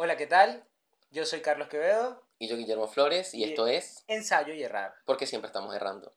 [0.00, 0.64] Hola, ¿qué tal?
[1.10, 2.22] Yo soy Carlos Quevedo.
[2.38, 4.94] Y yo Guillermo Flores y, Y- esto es Ensayo y errar.
[5.04, 6.14] Porque siempre estamos errando.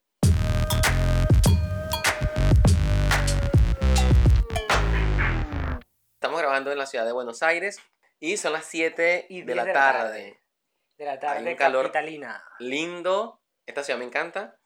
[6.13, 7.79] Estamos grabando en la ciudad de Buenos Aires
[8.19, 9.99] y son las 7 Y de 10 la de la tarde.
[10.01, 10.41] tarde.
[10.97, 11.85] De la tarde un calor.
[11.87, 12.43] capitalina.
[12.59, 14.59] Lindo, esta ciudad me encanta.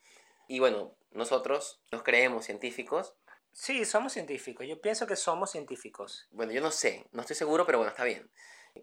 [0.48, 3.16] Y bueno, nosotros nos creemos científicos.
[3.52, 4.66] Sí, somos científicos.
[4.66, 6.28] Yo pienso que somos científicos.
[6.30, 8.30] Bueno, yo no sé, no estoy seguro, pero bueno, está bien.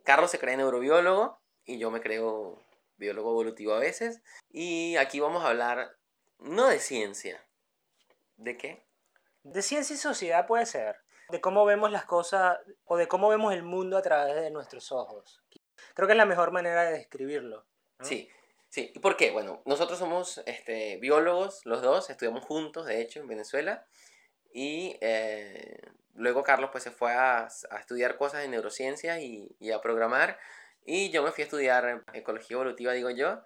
[0.04, 2.61] Carlos se cree neurobiólogo y yo me creo
[2.97, 4.21] biólogo evolutivo a veces.
[4.50, 5.97] Y aquí vamos a hablar
[6.39, 7.46] no de ciencia.
[8.38, 8.86] ¿De qué?
[9.43, 10.97] De ciencia y sociedad puede ser.
[11.29, 14.92] De cómo vemos las cosas o de cómo vemos el mundo a través de nuestros
[14.92, 15.42] ojos.
[15.94, 17.66] Creo que es la mejor manera de describirlo.
[18.00, 18.05] ¿no?
[18.05, 18.30] Sí,
[18.69, 18.91] sí.
[18.94, 19.32] ¿Y por qué?
[19.32, 23.86] Bueno, nosotros somos este, biólogos, los dos, estudiamos juntos, de hecho, en Venezuela.
[24.52, 25.80] Y eh,
[26.14, 30.38] luego Carlos pues se fue a, a estudiar cosas en neurociencias y, y a programar.
[30.86, 33.42] Y yo me fui a estudiar ecología evolutiva, digo yo.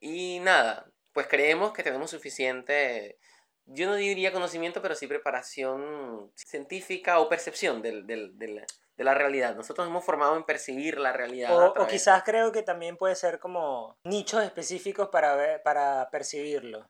[0.00, 3.18] Y nada, pues creemos que tenemos suficiente,
[3.66, 8.64] yo no diría conocimiento, pero sí preparación científica o percepción del, del- del-
[8.96, 9.54] de la realidad.
[9.56, 11.50] Nosotros nos hemos formado en percibir la realidad.
[11.56, 16.86] O, quizás creo que también puede ser como nichos específicos para, ver, para percibirlo.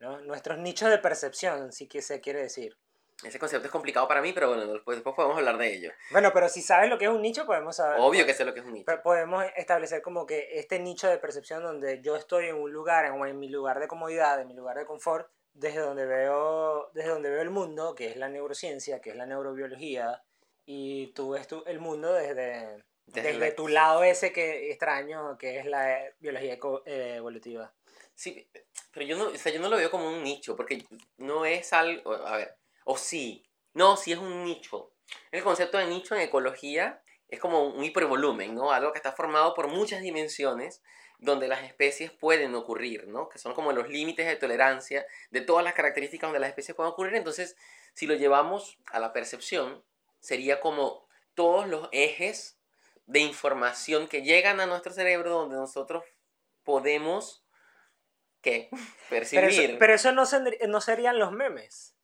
[0.00, 0.20] ¿no?
[0.22, 2.76] Nuestros nichos de percepción, sí que se quiere decir.
[3.22, 5.92] Ese concepto es complicado para mí, pero bueno, después, después podemos hablar de ello.
[6.10, 7.98] Bueno, pero si sabes lo que es un nicho, podemos saber.
[8.00, 8.86] Obvio que sé lo que es un nicho.
[8.86, 13.04] Pe- Podemos establecer como que este nicho de percepción donde yo estoy en un lugar,
[13.06, 17.10] en, en mi lugar de comodidad, en mi lugar de confort, desde donde veo, desde
[17.10, 20.22] donde veo el mundo, que es la neurociencia, que es la neurobiología,
[20.64, 25.58] y tú ves tu- el mundo desde, Desde desde, tu lado ese que extraño, que
[25.58, 26.58] es la biología
[26.94, 27.72] evolutiva.
[28.14, 28.48] Sí,
[28.92, 30.84] pero yo no, o sea, yo no lo veo como un nicho, porque
[31.18, 34.92] no es algo, a ver, o sí, no, sí es un nicho.
[35.30, 38.72] El concepto de nicho en ecología es como un hipervolumen, ¿no?
[38.72, 40.82] Algo que está formado por muchas dimensiones
[41.18, 43.28] donde las especies pueden ocurrir, ¿no?
[43.28, 46.92] Que son como los límites de tolerancia de todas las características donde las especies pueden
[46.92, 47.14] ocurrir.
[47.14, 47.56] Entonces,
[47.94, 49.84] si lo llevamos a la percepción,
[50.20, 52.58] sería como todos los ejes
[53.06, 56.04] de información que llegan a nuestro cerebro donde nosotros
[56.64, 57.44] podemos
[58.40, 58.68] ¿qué?
[59.08, 59.44] Pero percibir.
[59.70, 61.94] eso, pero eso no, sendr- no serían los memes.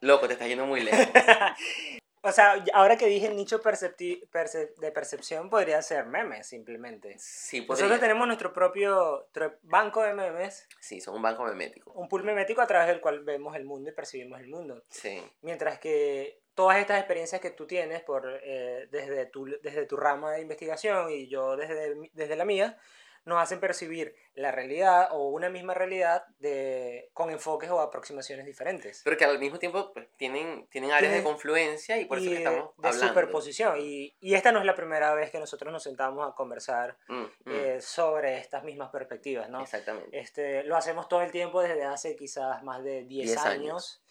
[0.00, 1.06] Loco, te está yendo muy lejos.
[2.22, 7.14] O sea, ahora que dije nicho percepti- perce- de percepción, podría ser memes simplemente.
[7.20, 8.00] Sí, Nosotros podría.
[8.00, 9.28] tenemos nuestro propio
[9.62, 11.92] banco de memes, Sí, son un banco memético.
[11.92, 14.82] un pool memético a través del cual vemos el mundo y percibimos el mundo.
[14.88, 15.22] Sí.
[15.42, 20.32] Mientras que todas estas experiencias que tú tienes por, eh, desde, tu, desde tu rama
[20.32, 22.76] de investigación y yo desde, desde la mía,
[23.26, 29.02] nos hacen percibir la realidad o una misma realidad de, con enfoques o aproximaciones diferentes.
[29.04, 32.30] Pero que al mismo tiempo pues, tienen, tienen áreas de confluencia y por eso y
[32.30, 33.08] que estamos de hablando.
[33.08, 33.76] superposición.
[33.80, 37.22] Y, y esta no es la primera vez que nosotros nos sentamos a conversar Mm,
[37.22, 39.60] mm, eh, sobre estas mismas perspectivas, ¿no?
[39.60, 40.18] Exactamente.
[40.18, 43.48] Este, lo hacemos todo el tiempo desde hace quizás más de 10 10 años.
[43.48, 44.02] años.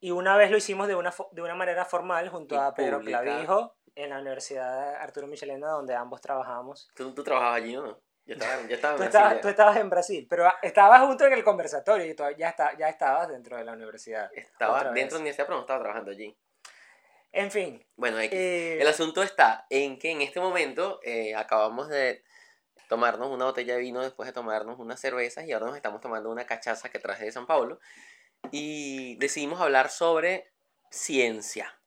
[0.00, 2.98] Y una vez lo hicimos de una, de una manera formal junto Y a Pedro
[2.98, 3.22] pública.
[3.22, 6.90] Clavijo en la Universidad Arturo Michelena, donde ambos trabajamos.
[6.94, 7.98] ¿Tú, tú trabajabas allí no?
[8.26, 11.26] Yo estaba, yo estaba en Tú Brasil estabas, tú estabas en Brasil, pero estabas junto
[11.26, 14.28] en el conversatorio y tú ya, está, ya estabas dentro de la universidad.
[14.34, 15.04] Estaba dentro vez.
[15.04, 16.36] de la universidad, pero no estaba trabajando allí.
[17.30, 17.84] En fin.
[17.96, 18.36] Bueno, X.
[18.36, 22.24] eh, El asunto está en que en este momento eh, acabamos de
[22.88, 26.30] tomarnos una botella de vino después de tomarnos unas cervezas y ahora nos estamos tomando
[26.30, 27.78] una cachaza que traje de San Paulo
[28.50, 30.50] y decidimos hablar sobre
[30.90, 31.78] ciencia.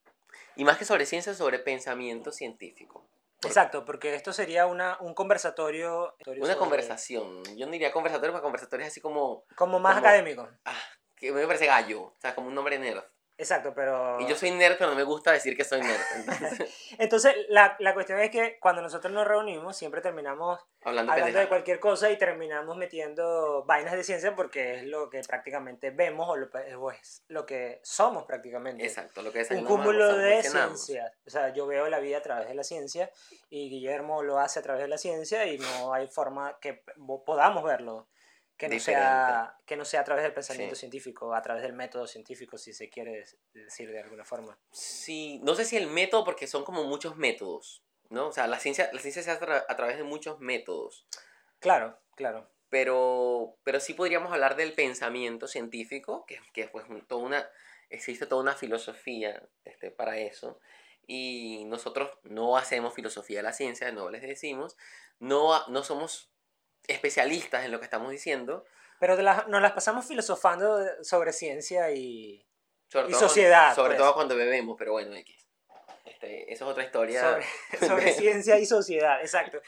[0.55, 3.05] Y más que sobre ciencia, sobre pensamiento científico.
[3.43, 6.15] Exacto, porque esto sería una, un conversatorio.
[6.25, 7.43] Una sobre- conversación.
[7.55, 10.49] Yo no diría conversatorio, porque conversatorio es así como, Como más como- académico.
[10.65, 10.75] ah,
[11.15, 13.03] que me parece gallo, o sea, como un nombre nerd.
[13.39, 14.19] Exacto, pero...
[14.19, 16.01] Y yo soy nerd, pero no me gusta decir que soy nerd.
[16.17, 21.39] Entonces, Entonces, la, la cuestión es que cuando nosotros nos reunimos, siempre terminamos hablando, hablando
[21.39, 26.27] de cualquier cosa y terminamos metiendo vainas de ciencia porque es lo que prácticamente vemos
[26.27, 28.83] o lo, o es lo que somos prácticamente.
[28.85, 30.83] Exacto, lo que Un desayunamos, cúmulo de cenamos.
[30.85, 31.11] ciencia.
[31.25, 33.09] O sea, yo veo la vida a través de la ciencia
[33.49, 37.23] y Guillermo lo hace a través de la ciencia y no hay forma que po-
[37.23, 38.07] podamos verlo
[38.59, 40.81] que no, sea, que no sea a través del pensamiento Sí.
[40.81, 43.23] científico, a través del método científico, si se quiere
[43.53, 44.59] decir de alguna forma.
[44.71, 48.27] Sí, no sé si el método, porque son como muchos métodos, ¿no?
[48.27, 51.07] O sea, la ciencia, la ciencia se hace a tra- a través de muchos métodos,
[51.59, 52.49] Claro, claro.
[52.69, 57.49] pero, pero sí podríamos hablar del pensamiento científico, que, que pues toda una,
[57.89, 60.59] existe toda una filosofía este, para eso,
[61.07, 64.75] y nosotros no hacemos filosofía de la ciencia, nuevo les decimos,
[65.17, 66.29] no, no somos
[66.89, 68.65] especialistas en lo que estamos diciendo,
[68.99, 72.45] Pero las- nos las pasamos filosofando sobre ciencia y...
[72.87, 73.99] sobre Y cuando- sociedad, sobre pues.
[73.99, 75.47] todo cuando bebemos, pero bueno, X.
[76.05, 77.21] Este, eso es otra historia.
[77.21, 77.45] Sobre,
[77.87, 79.61] sobre ciencia y sociedad, exacto.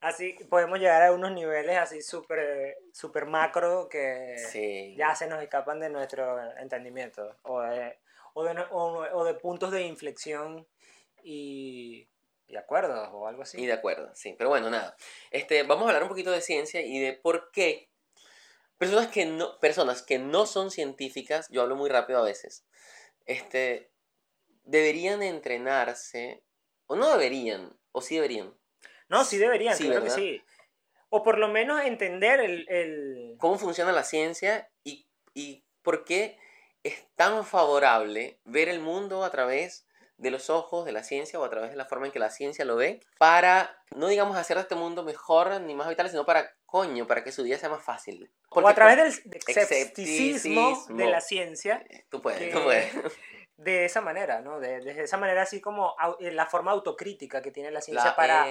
[0.00, 4.94] Así podemos llegar a unos niveles así súper super macro que Sí.
[4.98, 7.98] ya se nos escapan de nuestro entendimiento o de,
[8.34, 10.66] o de, o de puntos de inflexión
[11.22, 12.06] y,
[12.46, 13.60] y acuerdos o algo así.
[13.60, 14.34] Y de acuerdo, sí.
[14.36, 14.96] Pero bueno, nada.
[15.30, 17.90] Este, vamos a hablar un poquito de ciencia y de por qué
[18.78, 22.64] personas que no, personas que no son científicas, yo hablo muy rápido a veces,
[23.24, 23.90] este,
[24.64, 26.42] deberían entrenarse,
[26.86, 28.54] o no deberían, o sí deberían.
[29.08, 30.16] No, sí deberían, Sí, claro ¿verdad?
[30.16, 30.42] que sí.
[31.08, 32.66] O por lo menos entender el...
[32.68, 33.36] el...
[33.38, 36.38] cómo funciona la ciencia y, y por qué
[36.82, 39.86] es tan favorable ver el mundo a través
[40.16, 42.30] de los ojos de la ciencia o a través de la forma en que la
[42.30, 46.24] ciencia lo ve para, no digamos hacer de este mundo mejor ni más vital, sino
[46.24, 48.30] para, coño, para que su día sea más fácil.
[48.48, 49.06] o Porque, a través del
[49.46, 50.96] escepticismo escepticismo.
[50.96, 52.92] de la ciencia, Tú puedes, que- tú puedes.
[53.56, 54.58] de esa manera, ¿no?
[54.60, 58.16] De, de esa manera así como eh, la forma autocrítica que tiene la ciencia La-
[58.16, 58.46] para,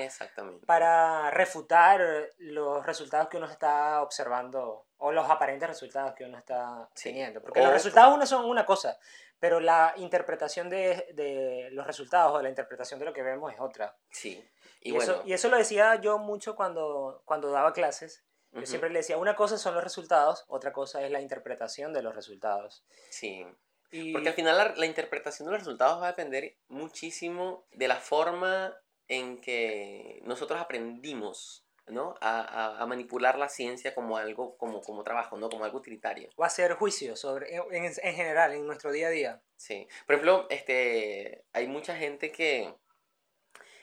[0.65, 2.01] para refutar
[2.39, 7.09] los resultados que uno está observando o los aparentes resultados que uno está Sí.
[7.09, 7.41] teniendo.
[7.41, 8.97] Porque O- los resultados uno son una cosa,
[9.43, 13.59] pero la interpretación de, de los resultados o la interpretación de lo que vemos es
[13.59, 13.93] otra.
[14.09, 14.41] Sí.
[14.79, 18.23] Y, Y, bueno, eso, y eso lo decía yo mucho cuando, cuando daba clases.
[18.55, 21.91] Yo ujú, siempre le decía, una cosa son los resultados, otra cosa es la interpretación
[21.91, 22.85] de los resultados.
[23.09, 23.45] sí.
[23.91, 27.89] Y, Porque al final la, la interpretación de los resultados va a depender muchísimo de
[27.89, 28.73] la forma
[29.09, 32.15] en que nosotros aprendimos ¿no?
[32.21, 35.49] a, a- a manipular la ciencia como algo, como, como trabajo, ¿no?
[35.49, 36.29] como algo utilitario.
[36.35, 39.41] o hacer juicios sobre, en, en- en general, en nuestro día a día.
[39.57, 39.87] Sí.
[40.05, 42.73] Por ejemplo, este, hay mucha gente que...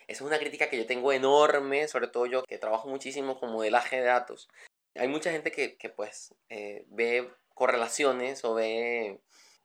[0.09, 3.53] Esa es una crítica que yo tengo enorme, sobre todo yo que trabajo muchísimo con
[3.53, 4.49] modelaje de datos.
[4.97, 9.21] Hay mucha gente que, que pues eh, ve correlaciones o ve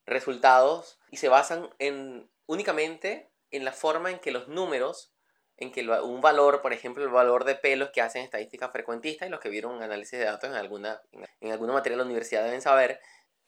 [0.05, 5.14] resultados y se basan en únicamente en la forma en que los números,
[5.57, 9.25] en que lo- un valor, por ejemplo, el valor de pelos que hacen estadística frecuentista
[9.25, 12.05] y los que vieron análisis de datos en alguna, en, en alguna materia de la
[12.05, 12.99] universidad deben saber,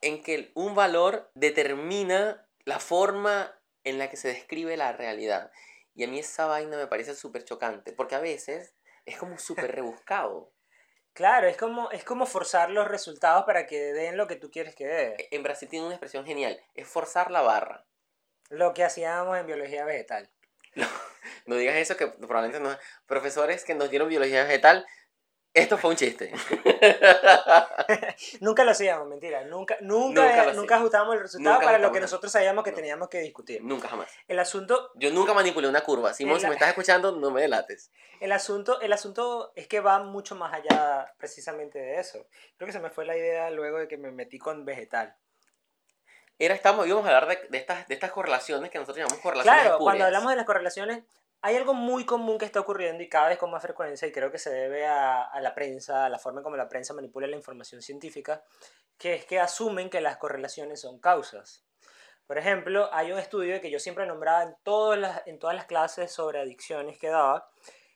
[0.02, 5.52] en que un valor determina la forma en la que se describe la realidad.
[5.96, 8.76] Y a mí esa vaina me parece súper chocante, porque a veces
[9.06, 10.52] es como súper rebuscado.
[11.14, 14.76] Claro, es como, es como forzar los resultados para que den lo que tú quieres
[14.76, 15.28] que dé.
[15.32, 17.86] En Brasil tiene una expresión genial, es forzar la barra.
[18.50, 20.30] Lo que hacíamos en biología vegetal.
[21.46, 22.78] No digas eso que probablemente no...
[23.06, 24.86] Profesores que nos dieron biología vegetal,
[25.54, 26.32] esto fue un chiste.
[28.42, 29.44] Nunca lo hacíamos, mentira.
[29.46, 32.76] Nunca, Nunca nunca, ajustábamos el resultado Nunca para lo que nosotros sabíamos que No.
[32.76, 33.64] teníamos que discutir.
[33.64, 34.12] Nunca jamás.
[34.28, 36.14] El asunto, Yo nunca manipulé una curva.
[36.14, 37.92] Simón, si me estás escuchando, no me delates.
[38.20, 42.28] el, asunto, el asunto es que va mucho más allá precisamente de eso.
[42.58, 45.16] Creo que se me fue la idea luego de que me metí con vegetal.
[46.40, 49.62] Era, estamos, íbamos a hablar de, de estas, de estas correlaciones que nosotros llamamos correlaciones
[49.64, 51.04] Claro, cuando hablamos de las correlaciones,
[51.42, 54.32] hay algo muy común que está ocurriendo y cada vez con más frecuencia, y creo
[54.32, 57.36] que se debe a, a la prensa, a la forma como la prensa manipula la
[57.36, 58.44] información científica,
[58.98, 61.64] que es que asumen que las correlaciones son causas.
[62.28, 65.66] Por ejemplo, hay un estudio que yo siempre nombraba en todas las, en todas las
[65.66, 67.50] clases sobre adicciones que daba,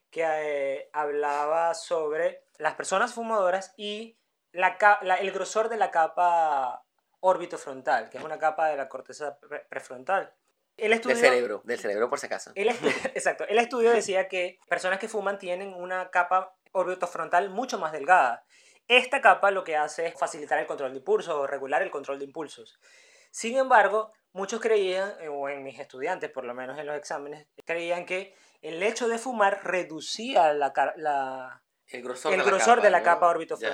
[0.09, 4.17] que eh, hablaba sobre las personas fumadoras y
[4.51, 6.83] la, la- el grosor de la capa
[7.21, 10.33] orbitofrontal, que es una capa de la corteza pre- prefrontal.
[10.77, 12.51] El estudio, Del cerebro, del cerebro por si acaso.
[12.55, 12.69] el
[13.15, 13.45] exacto.
[13.47, 18.43] El estudio decía que personas que fuman tienen una capa orbitofrontal mucho más delgada.
[18.87, 22.19] Esta capa lo que hace es facilitar el control de impulsos o regular el control
[22.19, 22.79] de impulsos.
[23.29, 27.47] Sin embargo, muchos creían, eh, o en mis estudiantes, por lo menos en los exámenes,
[27.65, 32.81] creían que el hecho de fumar reducía la- El grosor, el de, la grosor capa,
[32.83, 32.89] de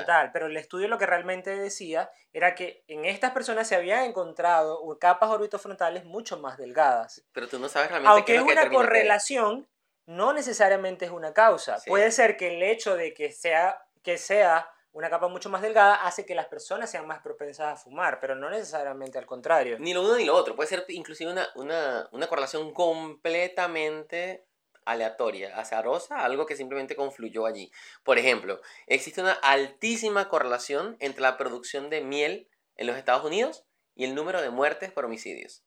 [0.06, 0.30] la.
[0.34, 4.80] Pero el estudio lo que realmente decía era que en estas personas se habían encontrado
[5.00, 7.24] capas orbitofrontales mucho más delgadas.
[7.32, 8.76] Pero tú no sabes realmente qué Aunque es es que una qué.
[8.76, 9.68] correlación,
[10.06, 11.78] no necesariamente es una causa.
[11.80, 11.90] Sí.
[11.90, 15.96] Puede ser que el hecho de que sea, que sea una capa mucho más delgada
[16.08, 19.78] hace que las personas sean más propensas a fumar, pero no necesariamente al contrario.
[19.80, 20.56] Ni lo uno ni lo otro.
[20.56, 24.47] Puede ser inclusive una, una, una correlación completamente
[24.92, 27.72] aleatoria, azarosa, algo que simplemente confluyó allí.
[28.04, 33.66] Por ejemplo, existe una altísima correlación entre la producción de miel en los Estados Unidos
[33.96, 35.64] y el número de muertes por homicidios.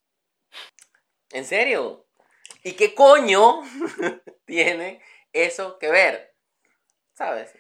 [1.33, 2.07] ¿En serio?
[2.63, 3.61] ¿Y qué coño
[4.47, 6.35] tiene eso que ver?
[7.15, 7.53] ¿Sabes?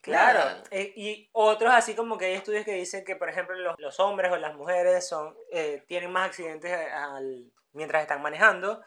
[0.00, 0.62] Claro.
[0.72, 4.00] Eh, y otros, así como que hay estudios que dicen que, por ejemplo, los, los
[4.00, 8.82] hombres o las mujeres son, eh, tienen más accidentes al- mientras están manejando,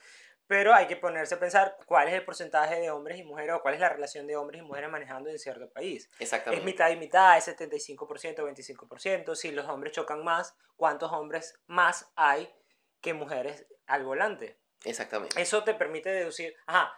[0.48, 3.62] pero hay que ponerse a pensar cuál es el porcentaje de hombres y mujeres o
[3.62, 6.10] cuál es la relación de hombres y mujeres manejando en cierto país.
[6.14, 6.66] Es Exactamente.
[6.66, 9.36] mitad y mitad, es 75%, 25%.
[9.36, 12.54] Si los hombres chocan más, ¿cuántos hombres más hay
[13.02, 14.60] que mujeres al volante?
[14.84, 15.42] Exactamente.
[15.42, 16.94] Eso te permite deducir, ajá,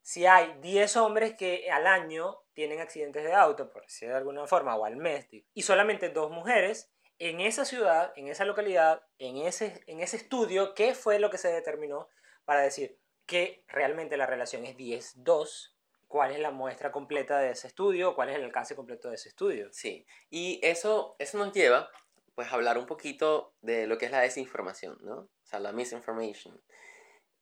[0.00, 4.46] si hay 10 hombres que al año tienen accidentes de auto, por decirlo de alguna
[4.46, 9.36] forma, o al mes, y solamente dos mujeres, en esa ciudad, en esa localidad, en
[9.38, 12.08] ese, en ese estudio, ¿qué fue lo que se determinó
[12.44, 15.74] para decir que realmente la relación es 10-2?
[16.08, 18.14] ¿Cuál es la muestra completa de ese estudio?
[18.14, 19.68] ¿Cuál es el alcance completo de ese estudio?
[19.72, 21.90] Sí, y eso, eso nos lleva
[22.34, 25.14] pues a hablar un poquito de lo que es la desinformación, ¿no?
[25.14, 26.60] O sea, la misinformation.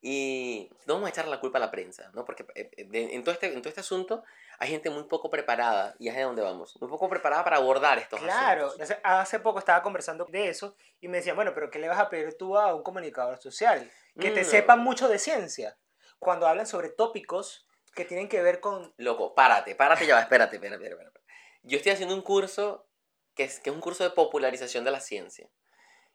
[0.03, 2.25] Y no vamos a echar la culpa a la prensa, ¿no?
[2.25, 4.25] Porque eh, eh, en, todo este, en todo este asunto
[4.61, 7.99] hay gente muy poco preparada, y es de donde vamos, muy poco preparada para abordar
[7.99, 8.89] estos claro, asuntos.
[8.89, 11.99] Claro, hace poco estaba conversando de eso y me decían, bueno, pero ¿qué le vas
[11.99, 13.91] a pedir tú a un comunicador social?
[14.21, 14.45] Que te mm.
[14.45, 15.79] sepa mucho de ciencia.
[16.19, 18.93] Cuando hablan sobre tópicos que tienen que ver con...
[18.99, 21.21] Loco, párate, párate ya, espérate, espérate, espérate.
[21.63, 22.87] Yo estoy haciendo un curso
[23.35, 25.49] que es, que es un curso de popularización de la ciencia.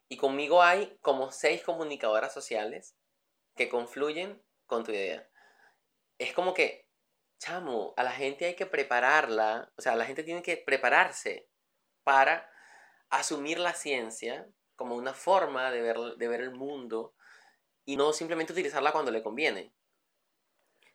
[0.08, 2.96] Y conmigo hay como seis comunicadoras sociales
[3.56, 5.28] que confluyen con tu idea.
[6.20, 6.85] Es como que,
[7.40, 11.50] chamo, a la gente hay que prepararla, o sea, la gente tiene que prepararse
[12.04, 12.50] para
[13.10, 17.14] asumir la ciencia como una forma de ver, de ver el mundo
[17.86, 19.74] y no simplemente utilizarla cuando le conviene.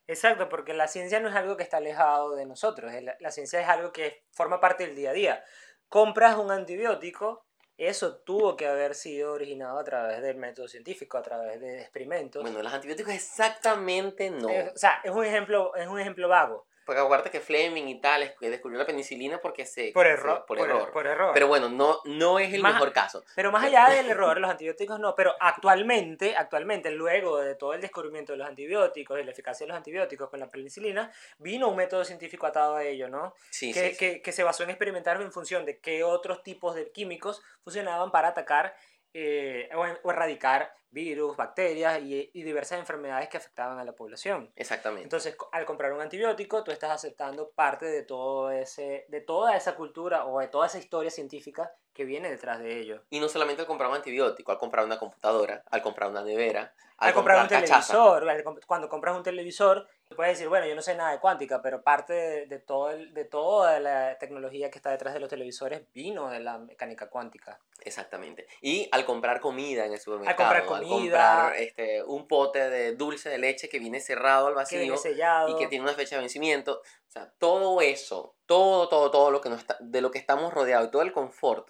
[0.07, 3.67] Exacto, porque la ciencia no es algo que está alejado de nosotros, la ciencia es
[3.67, 5.45] algo que forma parte del día a día.
[5.87, 7.45] Compras un antibiótico
[7.87, 12.41] eso tuvo que haber sido originado a través del método científico, a través de experimentos.
[12.41, 14.47] Bueno, los antibióticos exactamente no.
[14.47, 16.67] o sea, es un ejemplo, es un ejemplo vago.
[16.91, 19.93] Porque acuérdate que Fleming y tal descubrió la penicilina porque se...
[19.93, 20.43] Por error.
[20.45, 20.91] por, error.
[20.91, 21.31] por, error.
[21.33, 23.23] Pero bueno, no, no es el mejor caso.
[23.33, 25.15] Pero más allá del error, los antibióticos no.
[25.15, 29.69] Pero actualmente, actualmente, luego de todo el descubrimiento de los antibióticos y la eficacia de
[29.69, 33.35] los antibióticos con la penicilina, vino un método científico atado a ello, ¿no?
[33.51, 36.75] Sí, que, sí, que, que se basó en experimentar en función de qué otros tipos
[36.75, 38.75] de químicos funcionaban para atacar
[39.13, 44.51] eh, o, erradicar virus, bacterias y, diversas enfermedades que afectaban a la población.
[44.55, 45.03] Exactamente.
[45.03, 49.75] Entonces, al comprar un antibiótico, tú estás aceptando parte de, todo ese, de toda esa
[49.75, 53.03] cultura o de toda esa historia científica que viene detrás de ello.
[53.09, 56.73] Y no solamente al comprar un antibiótico, al comprar una computadora, al comprar una nevera,
[56.97, 58.25] al, comprar, un televisor.
[58.67, 62.13] Cuando compras un televisor, puedes decir, bueno, yo no sé nada de cuántica, pero parte
[62.13, 66.29] de, de, todo el, de toda la tecnología que está detrás de los televisores vino
[66.29, 67.59] de la mecánica cuántica.
[67.83, 68.47] Exactamente.
[68.61, 72.95] Y al comprar comida en el supermercado, al comprar, comida, al este, un pote de
[72.95, 76.81] dulce de leche que viene cerrado al vacío y que tiene una fecha de vencimiento,
[77.07, 80.53] o sea, todo eso, todo, todo, todo lo que nos está, de lo que estamos
[80.53, 81.69] rodeados y todo el confort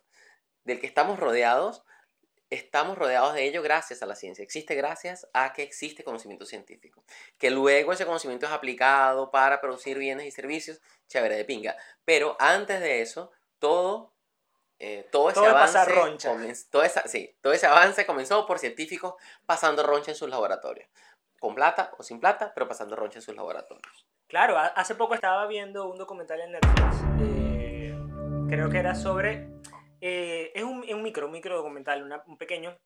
[0.63, 1.83] del que estamos rodeados,
[2.51, 4.43] estamos rodeados de ello gracias a la ciencia.
[4.43, 7.03] Existe gracias a que existe conocimiento científico.
[7.37, 11.75] Que luego ese conocimiento es aplicado para producir bienes y servicios, chévere de pinga.
[12.05, 14.13] Pero antes de eso, todo,
[14.79, 15.85] eh, todo ese avance.
[15.85, 16.35] Roncha.
[16.69, 19.15] todo, sí, todo ese avance comenzó por científicos
[19.45, 20.89] pasando roncha en sus laboratorios.
[21.39, 24.05] Con plata o sin plata, pero pasando roncha en sus laboratorios.
[24.27, 26.95] Claro, hace poco estaba viendo un documental en Netflix.
[27.21, 27.97] Eh,
[28.49, 29.60] creo que era sobre
[30.01, 32.77] eh, es, un, un, micro, un micro documental, un pequeño,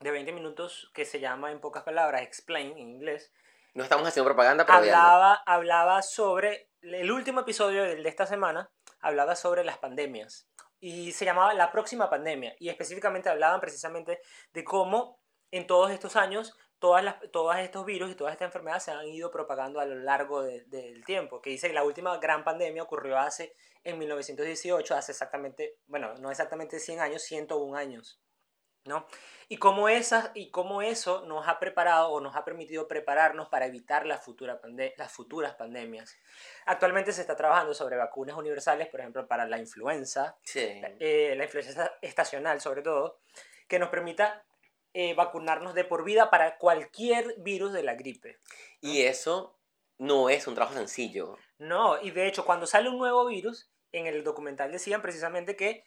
[0.00, 3.32] de 20 minutos, que se llama, en pocas palabras, Explain, en inglés.
[3.74, 8.70] No estamos haciendo propaganda, pero hablaba, hablaba sobre, el último episodio de esta semana,
[9.00, 10.48] hablaba sobre las pandemias.
[10.80, 12.54] Y se llamaba La próxima pandemia.
[12.60, 14.20] Y específicamente hablaban precisamente
[14.52, 15.18] de cómo
[15.50, 19.06] en todos estos años todas las, todos estos virus y todas estas enfermedades se han
[19.08, 21.42] ido propagando a lo largo del tiempo.
[21.42, 23.54] Que dice que la última gran pandemia ocurrió hace,
[23.84, 28.20] en 1918, hace exactamente, bueno, no exactamente 100 años, 101 años.
[28.88, 29.06] ¿no?
[29.48, 33.66] Y cómo, esas, y cómo eso nos ha preparado o nos ha permitido prepararnos para
[33.66, 34.60] evitar la futura
[34.96, 36.16] las futuras pandemias.
[36.66, 41.92] Actualmente se está trabajando sobre vacunas universales, por ejemplo, para la influenza, eh, la influenza
[42.02, 43.20] estacional sobre todo,
[43.68, 44.44] que nos permita
[44.94, 48.38] eh, vacunarnos de por vida para cualquier virus de la gripe.
[48.80, 49.57] Y eso
[49.98, 51.36] no es un trabajo sencillo.
[51.58, 55.84] No, y de hecho cuando sale un nuevo virus, en el documental decían precisamente que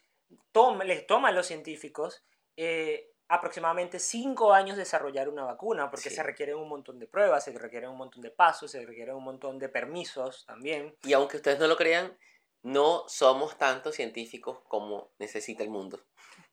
[0.85, 2.23] les toma a los científicos
[2.57, 7.57] eh, aproximadamente cinco años desarrollar una vacuna, porque se requieren un montón de pruebas, se
[7.57, 10.95] requieren un montón de pasos, se requieren un montón de permisos también.
[11.03, 12.17] Y aunque ustedes no lo crean,
[12.63, 16.01] no somos tantos científicos como necesita el mundo.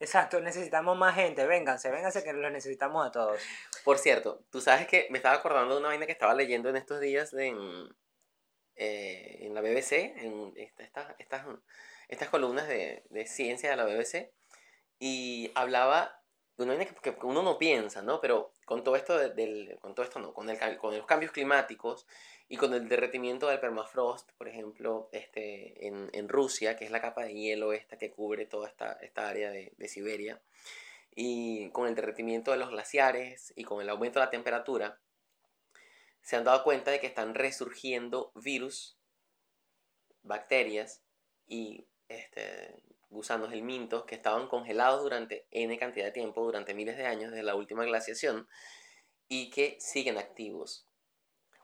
[0.01, 1.45] Exacto, necesitamos más gente.
[1.47, 3.41] Vénganse, vénganse que los necesitamos a todos.
[3.85, 6.77] Por cierto, tú sabes que me estaba acordando de una vaina que estaba leyendo en
[6.77, 7.59] estos días en,
[8.77, 11.47] eh, la BBC, en estas, estas,
[12.09, 14.33] estas columnas de, de, ciencia de la BBC,
[15.01, 16.18] y hablaba
[16.59, 18.21] una vaina que, uno no piensa, ¿no?
[18.21, 22.07] Pero con todo esto, del, con todo esto no, con, el, con los cambios climáticos
[22.49, 27.01] y con el derretimiento del permafrost, por ejemplo, este, en, en, Rusia, que es la
[27.01, 30.41] capa de hielo esta que cubre toda esta, esta área de, de, Siberia,
[31.15, 34.99] y con el derretimiento de los glaciares y con el aumento de la temperatura,
[36.23, 38.99] se han dado cuenta de que están resurgiendo virus,
[40.23, 41.03] bacterias
[41.47, 42.75] y este,
[43.09, 47.43] gusanos helmintos que estaban congelados durante N cantidad de tiempo, durante miles de años desde
[47.43, 48.49] la última glaciación,
[49.29, 50.87] y que siguen activos.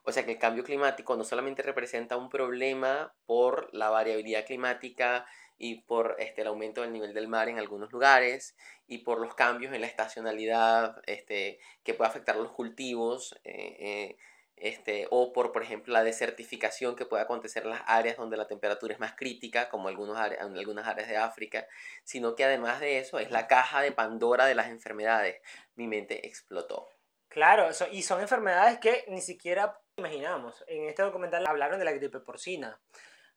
[0.03, 5.25] O sea que el cambio climático no solamente representa un problema por la variabilidad climática
[5.57, 8.55] y por este, el aumento del nivel del mar en algunos lugares
[8.87, 14.17] y por los cambios en la estacionalidad este, que puede afectar los cultivos eh, eh,
[14.57, 18.47] este, o por, por ejemplo, la desertificación que puede acontecer en las áreas donde la
[18.47, 21.67] temperatura es más crítica, como algunos en algunas áreas de África,
[22.03, 25.41] sino que además de eso es la caja de Pandora de las enfermedades.
[25.75, 26.87] Mi mente explotó.
[27.27, 30.63] Claro, y son enfermedades que ni siquiera imaginamos.
[30.67, 32.79] En este documental hablaron de la gripe porcina,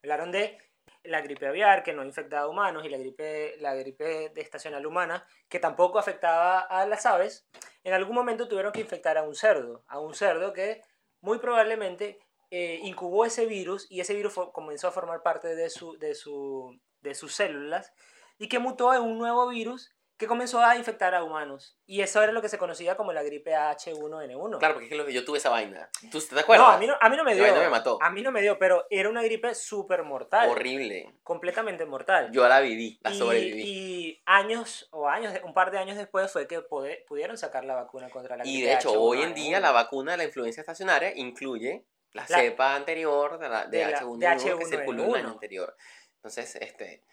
[0.01, 0.57] hablaron de
[1.03, 5.27] la gripe aviar, que no infectaba a humanos, y la gripe, la gripe estacional humana,
[5.49, 7.47] que tampoco afectaba a las aves,
[7.83, 10.81] en algún momento tuvieron que infectar a un cerdo, a un cerdo que
[11.21, 12.19] muy probablemente
[12.51, 16.79] eh, incubó ese virus y ese virus comenzó a formar parte de, su, de, su,
[17.01, 17.93] de sus células
[18.37, 21.77] y que mutó en un nuevo virus que comenzó a infectar a humanos.
[21.85, 24.59] Y eso era lo que se conocía como la gripe H1N1.
[24.59, 25.89] Claro, porque es lo que yo tuve esa vaina.
[26.11, 26.67] ¿Tú te acuerdas?
[26.67, 27.43] No, a mí no, a mí no me dio.
[27.43, 27.97] La vaina me mató.
[28.01, 30.49] A mí no me dio, pero era una gripe súper mortal.
[30.49, 31.13] Horrible.
[31.23, 32.31] Completamente mortal.
[32.33, 33.61] Yo la viví, la y, sobreviví.
[33.61, 33.98] Y
[34.29, 38.37] años, o años, un par de años después fue que pudieron sacar la vacuna contra
[38.37, 41.83] la gripe Y de hecho, hoy en día la vacuna de la influencia estacionaria incluye
[42.13, 45.75] la, cepa anterior de, la, de, H1N1 que circuló el año anterior.
[46.17, 47.03] Entonces, este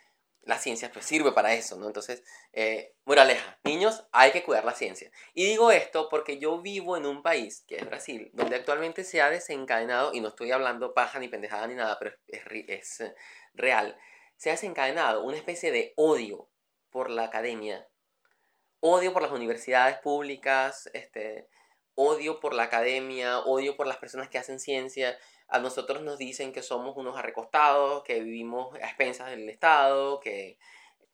[0.42, 1.88] la ciencia pues sirve para eso, ¿no?
[1.88, 5.10] Entonces, eh, moraleja, niños, hay que cuidar la ciencia.
[5.34, 9.20] Y digo esto porque yo vivo en un país, que es Brasil, donde actualmente se
[9.20, 13.14] ha desencadenado, y no estoy hablando paja ni pendejada ni nada, pero es, es, eh,
[13.54, 13.98] real,
[14.36, 16.48] se ha desencadenado una especie de odio
[16.90, 17.88] por la academia,
[18.80, 21.48] odio por las universidades públicas, este,
[21.94, 26.52] odio por la academia, odio por las personas que hacen ciencia, a nosotros nos dicen
[26.52, 30.58] que somos unos arrecostados, que vivimos a expensas del Estado, que,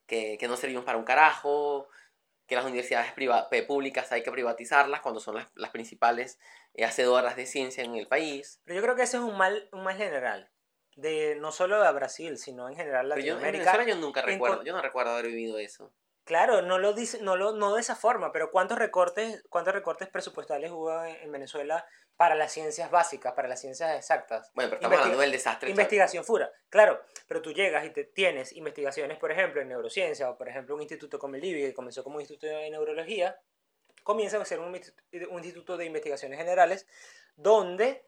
[0.06, 1.88] que, que no servimos para un carajo,
[2.46, 3.12] que las universidades
[3.66, 6.38] públicas hay que privatizarlas cuando son las, las principales
[6.74, 8.60] eh, hacedoras de ciencia en el país.
[8.64, 10.51] Pero yo creo que ese es un mal, un mal general.
[10.96, 13.72] De, no solo de Brasil, sino en general Latinoamérica.
[13.72, 15.92] Pero yo, yo nunca recuerdo, yo no recuerdo haber vivido eso.
[16.24, 20.08] Claro, no lo dice, no lo, no de esa forma, pero ¿cuántos recortes, cuántos recortes
[20.08, 21.84] presupuestales hubo en Venezuela
[22.16, 24.52] para las ciencias básicas, para las ciencias exactas.
[24.54, 25.70] Bueno, pero estamos hablando del desastre.
[25.70, 26.52] Investigación fura.
[26.68, 30.74] Claro, pero tú llegas y te, tienes investigaciones, por ejemplo, en neurociencia, o por ejemplo
[30.74, 33.40] un instituto como el IBI, que comenzó como un instituto de neurología,
[34.02, 36.86] comienza a ser un, un instituto de investigaciones generales,
[37.36, 38.06] donde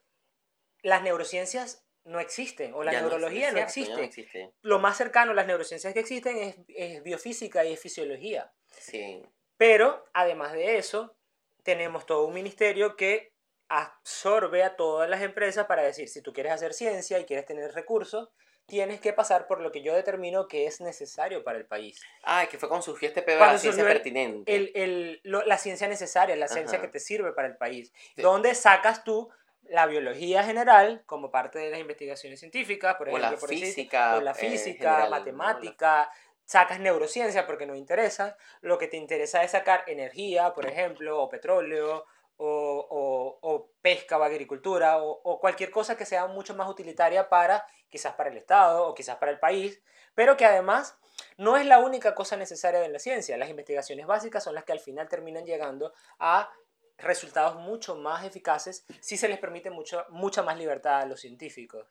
[0.83, 4.53] las neurociencias no existen, o la neurología no, existe.
[4.63, 8.53] Lo más cercano a las neurociencias que existen es, es biofísica y es fisiología.
[8.71, 9.23] Sí.
[9.57, 11.17] Pero, además de eso,
[11.63, 13.33] tenemos todo un ministerio que
[13.69, 17.73] absorbe a todas las empresas para decir, si tú quieres hacer ciencia y quieres tener
[17.73, 18.29] recursos,
[18.67, 22.01] tienes que pasar por lo que yo determino que es necesario para el país.
[22.23, 24.55] Ah, que fue cuando surgió este pedo de la ciencia pertinente.
[24.55, 27.93] El, el, la ciencia necesaria, la ciencia que te sirve para el país.
[28.17, 29.31] Donde sacas tú
[29.69, 34.21] la biología general como parte de las investigaciones científicas, por ejemplo, o la física, o
[34.21, 36.11] la física, matemática,
[36.45, 41.29] sacas neurociencia porque no interesa, lo que te interesa es sacar energía, por ejemplo, o
[41.29, 42.05] petróleo,
[42.37, 47.65] o, o, pesca o agricultura o, o, cualquier cosa que sea mucho más utilitaria para
[47.89, 49.81] quizás para el Estado o quizás para el país,
[50.15, 50.99] pero que además
[51.37, 53.37] no es la única cosa necesaria de la ciencia.
[53.37, 56.51] Las investigaciones básicas son las que al final terminan llegando a
[56.99, 61.89] resultados mucho más eficaces si se les permite mucho, mucha más libertad a los científicos.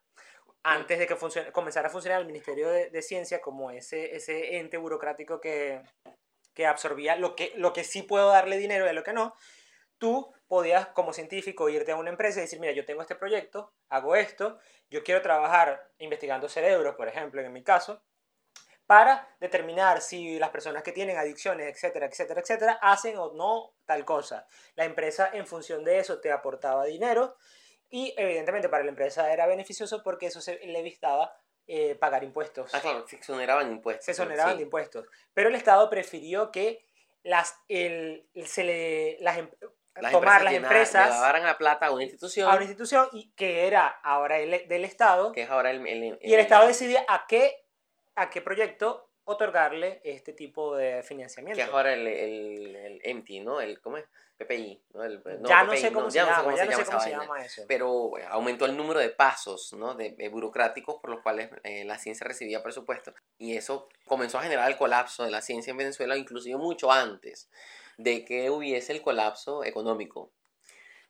[0.64, 1.18] Antes de que
[1.52, 5.82] comenzara a funcionar el Ministerio de, de, Ciencia como ese, ese ente burocrático que,
[6.54, 9.36] que absorbía lo que, lo que sí puedo darle dinero y lo que no,
[9.98, 13.74] tú podías como científico irte a una empresa y decir, mira, yo tengo este proyecto,
[13.90, 18.04] hago esto, yo quiero trabajar investigando cerebros, por ejemplo, en mi caso,
[18.86, 24.04] para determinar si las personas que tienen adicciones, etcétera, etcétera, etcétera, hacen o no tal
[24.06, 24.46] cosa.
[24.76, 27.38] La empresa en función de eso te aportaba dinero
[27.90, 31.36] y evidentemente para la empresa era beneficioso porque eso se le evitaba
[31.68, 32.74] eh, pagar impuestos.
[32.74, 34.06] Ah, claro, se exoneraban impuestos.
[34.06, 35.06] Se exoneraban de impuestos.
[35.34, 36.86] Pero el Estado prefirió que
[37.24, 39.50] las, el, se le, las, em,
[40.12, 43.88] tomar las empresas llevaran la plata a una institución a una institución y que era
[43.88, 47.63] ahora el, del Estado que es ahora el, el, y el Estado decidía a qué
[48.16, 53.62] a qué proyecto otorgarle este tipo de financiamiento que es ahora el, el, EMTI ¿no?
[53.62, 54.06] el ¿cómo es?
[54.38, 55.48] PPI ¿no?
[55.48, 58.66] ya no sé cómo se llama ya no sé cómo se llama eso pero aumentó
[58.66, 59.96] el número de pasos ¿no?
[59.96, 64.70] de, burocráticos por los cuales eh, la ciencia recibía presupuesto y eso comenzó a generar
[64.70, 67.50] el colapso de la ciencia en Venezuela inclusive mucho antes
[67.98, 70.32] de que hubiese el colapso económico.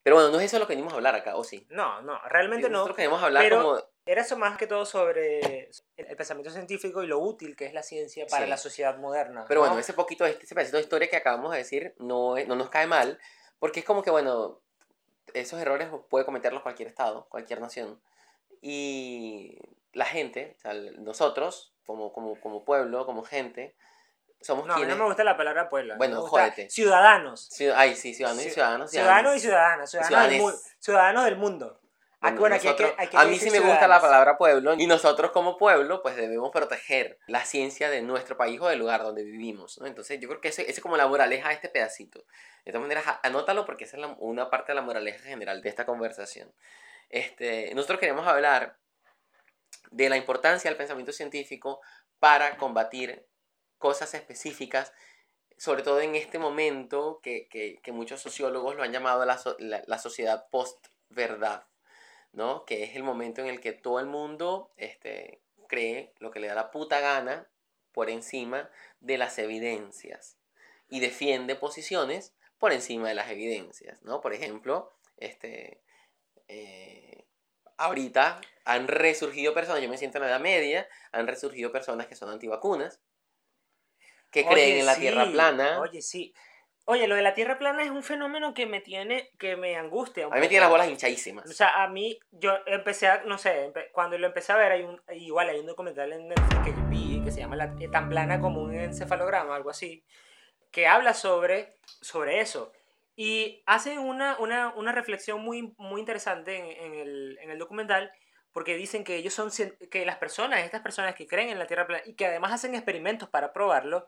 [0.03, 1.65] Pero bueno, no es eso lo que venimos a hablar acá, ¿o sí?
[1.69, 2.79] No, no, realmente no.
[2.79, 3.92] Nosotros queremos hablar pero- como...
[4.05, 7.83] Era eso más que todo sobre el pensamiento científico y lo útil que es la
[7.83, 8.49] ciencia para Sí.
[8.49, 9.45] la sociedad moderna.
[9.47, 9.67] Pero ¿no?
[9.67, 12.69] bueno, ese poquito, este- ese pedacito de historia que acabamos de decir no, no nos
[12.69, 13.17] cae mal,
[13.59, 14.59] porque es como que, bueno,
[15.33, 18.01] esos errores puede cometerlos cualquier estado, cualquier nación.
[18.61, 19.57] Y
[19.93, 23.75] la gente, o sea, nosotros, como, como, como pueblo, como gente,
[24.41, 24.95] somos No, quienes...
[24.97, 25.95] no me gusta la palabra pueblo.
[25.97, 26.69] Bueno, jódete.
[26.69, 27.49] Ciudadanos.
[27.51, 28.91] Ciu- Ay, sí, ciudadanos y Ci- ciudadanos.
[28.91, 29.89] Ciudadanos y ciudadanas.
[29.89, 30.75] Ciudadanos del, mu- Ciudadanes.
[30.79, 31.79] ciudadanos del mundo.
[32.29, 34.01] Aquí, bueno, aquí hay que- nosotros- hay que a mí sí me gusta la ciudadanos.
[34.01, 38.67] palabra pueblo y nosotros como pueblo pues debemos proteger la ciencia de nuestro país o
[38.67, 39.85] del lugar donde vivimos, ¿no?
[39.87, 42.23] Entonces yo creo que esa es como la moraleja de este pedacito.
[42.65, 45.69] De todas maneras, anótalo porque esa es la- una parte de la moraleja general de
[45.69, 46.53] esta conversación.
[47.09, 48.77] Este, nosotros queremos hablar
[49.91, 51.81] de la importancia del pensamiento científico
[52.19, 53.27] para combatir
[53.77, 54.93] cosas específicas,
[55.57, 59.57] sobre todo en este momento que, que- que muchos sociólogos lo han llamado la, so-
[59.59, 61.65] la- la sociedad post-verdad,
[62.33, 62.65] ¿no?
[62.65, 66.47] Que es el momento en el que todo el mundo este, cree lo que le
[66.47, 67.47] da la puta gana
[67.93, 68.69] por encima
[68.99, 70.37] de las evidencias
[70.89, 74.21] y defiende posiciones por encima de las evidencias, ¿no?
[74.21, 75.81] Por ejemplo, este,
[76.47, 77.25] eh,
[77.77, 82.15] ahorita han resurgido personas, yo me siento en la Edad Media, han resurgido personas que
[82.15, 82.99] son antivacunas,
[84.31, 85.79] que Oye, creen en la sí, Tierra plana.
[85.79, 86.33] Oye, sí.
[86.85, 90.25] Oye, lo de la Tierra plana es un fenómeno que me tiene, que me angustia.
[90.25, 90.49] a mí me poco.
[90.49, 91.49] tienen las bolas hinchadísimas.
[91.49, 94.83] O sea, a mí, yo empecé a, no sé, cuando lo empecé a ver, hay
[94.83, 97.87] un, igual hay un documental en Netflix que yo vi que se llama la, eh,
[97.87, 100.03] Tan plana como un encefalograma, algo así,
[100.71, 102.73] que habla sobre, sobre eso.
[103.15, 108.11] Y hacen una, una, una reflexión muy, muy interesante en, en el, en el documental,
[108.51, 109.51] porque dicen que ellos son,
[109.89, 112.75] que las personas, estas personas que creen en la Tierra plana y que además hacen
[112.75, 114.05] experimentos para probarlo,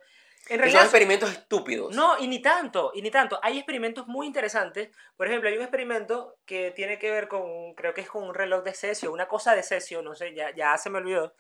[0.48, 1.96] en Que son realidad experimentos estúpidos.
[1.96, 3.40] no, y ni tanto, y ni tanto.
[3.42, 4.90] Hay experimentos muy interesantes.
[5.18, 8.34] Por ejemplo, hay un experimento que tiene que ver con, creo que es con un
[8.34, 11.34] reloj de cesio, una cosa de cesio, no sé, ya, ya se me olvidó.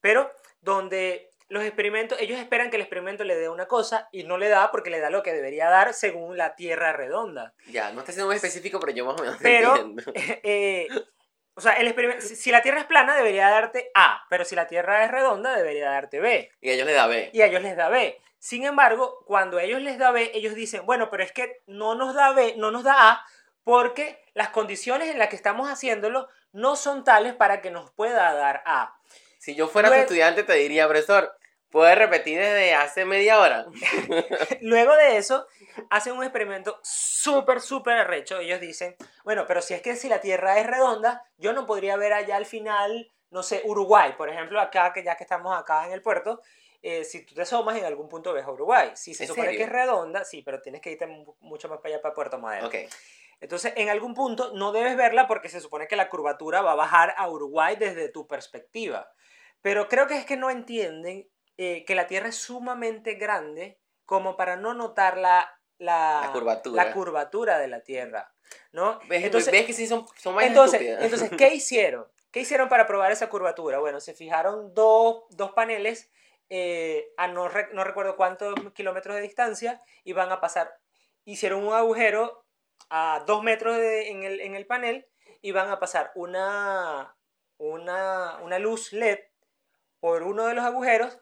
[0.00, 4.38] Pero donde los experimentos, ellos esperan que el experimento le dé una cosa y no
[4.38, 7.54] le da porque le da lo que debería dar según la Tierra redonda.
[7.66, 10.02] Ya, no está siendo muy específico, pero yo más o menos Pero, entiendo.
[10.16, 10.86] eh,
[11.54, 14.68] o sea, el experimento, si la Tierra es plana debería darte A, pero si la
[14.68, 16.52] Tierra es redonda debería darte B.
[16.60, 17.30] Y a ellos les da B.
[17.32, 18.20] y a ellos les da B.
[18.40, 21.94] Sin embargo, cuando a ellos les da B, ellos dicen, bueno, pero es que no
[21.94, 23.24] nos da B, no nos da A,
[23.64, 28.32] porque las condiciones en las que estamos haciéndolo no son tales para que nos pueda
[28.32, 28.96] dar A.
[29.38, 31.36] Si yo fuera Luego- estudiante, te diría, profesor,
[31.70, 33.66] ¿puedes repetir desde hace media hora?
[34.62, 35.46] Luego de eso,
[35.90, 38.38] hacen un experimento súper, súper arrecho.
[38.40, 41.96] Ellos dicen, bueno, pero si es que si la Tierra es redonda, yo no podría
[41.96, 45.86] ver allá al final, no sé, Uruguay, por ejemplo, acá, que ya que estamos acá
[45.86, 46.40] en el puerto,
[46.82, 48.90] eh, si tú te asomas en algún punto ves a Uruguay.
[48.94, 49.58] Si se ¿En supone serio?
[49.58, 52.38] que es redonda, sí, pero tienes que irte mu- mucho más para allá, para Puerto
[52.38, 52.70] Madero.
[53.40, 56.76] Entonces, en algún punto no debes verla porque se supone que la curvatura va a
[56.76, 59.10] bajar a Uruguay desde tu perspectiva.
[59.62, 64.36] Pero creo que es que no entienden eh, que la Tierra es sumamente grande como
[64.36, 66.84] para no notar la, la, La curvatura.
[66.84, 68.34] la curvatura de la Tierra.
[68.72, 68.98] ¿no?
[69.08, 71.04] ¿Ves, Entonces, ves que sí son, son más entonces, estúpidas?
[71.04, 72.06] entonces, ¿qué hicieron?
[72.30, 73.78] ¿Qué hicieron para probar esa curvatura?
[73.78, 76.10] Bueno, se fijaron dos, dos paneles
[76.50, 80.76] eh, a no, no recuerdo cuántos kilómetros de distancia y van a pasar.
[81.24, 82.44] Hicieron un agujero
[82.90, 85.06] a dos metros en, el, en el panel
[85.40, 87.16] y van a pasar una,
[87.56, 89.20] una, una luz LED
[90.00, 91.18] por uno de los agujeros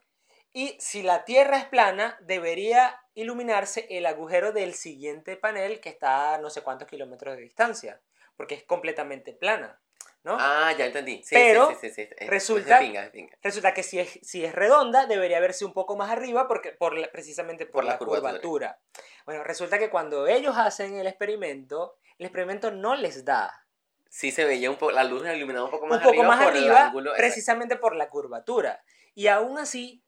[0.53, 6.35] y si la Tierra es plana debería iluminarse el agujero del siguiente panel que está
[6.35, 8.01] a no sé cuántos kilómetros de distancia
[8.37, 9.81] porque es completamente plana.
[10.25, 10.37] ¿No?
[10.39, 11.23] Ah, ya entendí.
[11.23, 13.37] Sí, Pero sí, sí, resulta- pinga, pinga.
[13.43, 16.97] Resulta que si es, si es redonda, debería verse un poco más arriba porque, por
[16.99, 18.31] la- precisamente por, Por la la, curvatura.
[18.31, 18.79] curvatura.
[19.25, 23.65] Bueno, resulta que cuando ellos hacen el experimento, el experimento no les da.
[24.11, 26.45] Sí se veía un poco, la luz iluminaba un poco más un poco arriba más
[26.45, 28.83] por el arriba, ángulo, precisamente por la curvatura.
[29.15, 30.03] Y aún así,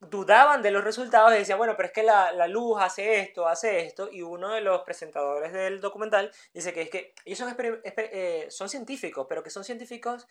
[0.00, 3.46] dudaban de los resultados y decían, bueno, pero es que la, la luz hace esto,
[3.46, 4.08] hace esto.
[4.10, 8.68] Y uno de los presentadores del documental dice que es que ellos son, eh, son
[8.68, 10.26] científicos, pero que son científicos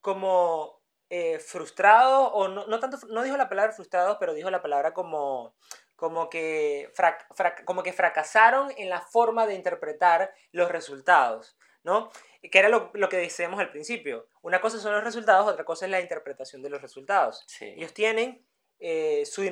[0.00, 4.62] como eh, frustrados, o no, no tanto, no dijo la palabra frustrados, pero dijo la
[4.62, 5.54] palabra como,
[5.94, 12.10] como, que frac- frac- como que fracasaron en la forma de interpretar los resultados, ¿no?
[12.50, 14.26] Que era lo, lo que decíamos al principio.
[14.42, 17.44] Una cosa son los resultados, otra cosa es la interpretación de los resultados.
[17.46, 17.66] Sí.
[17.76, 18.44] Ellos tienen
[18.78, 19.42] eh, su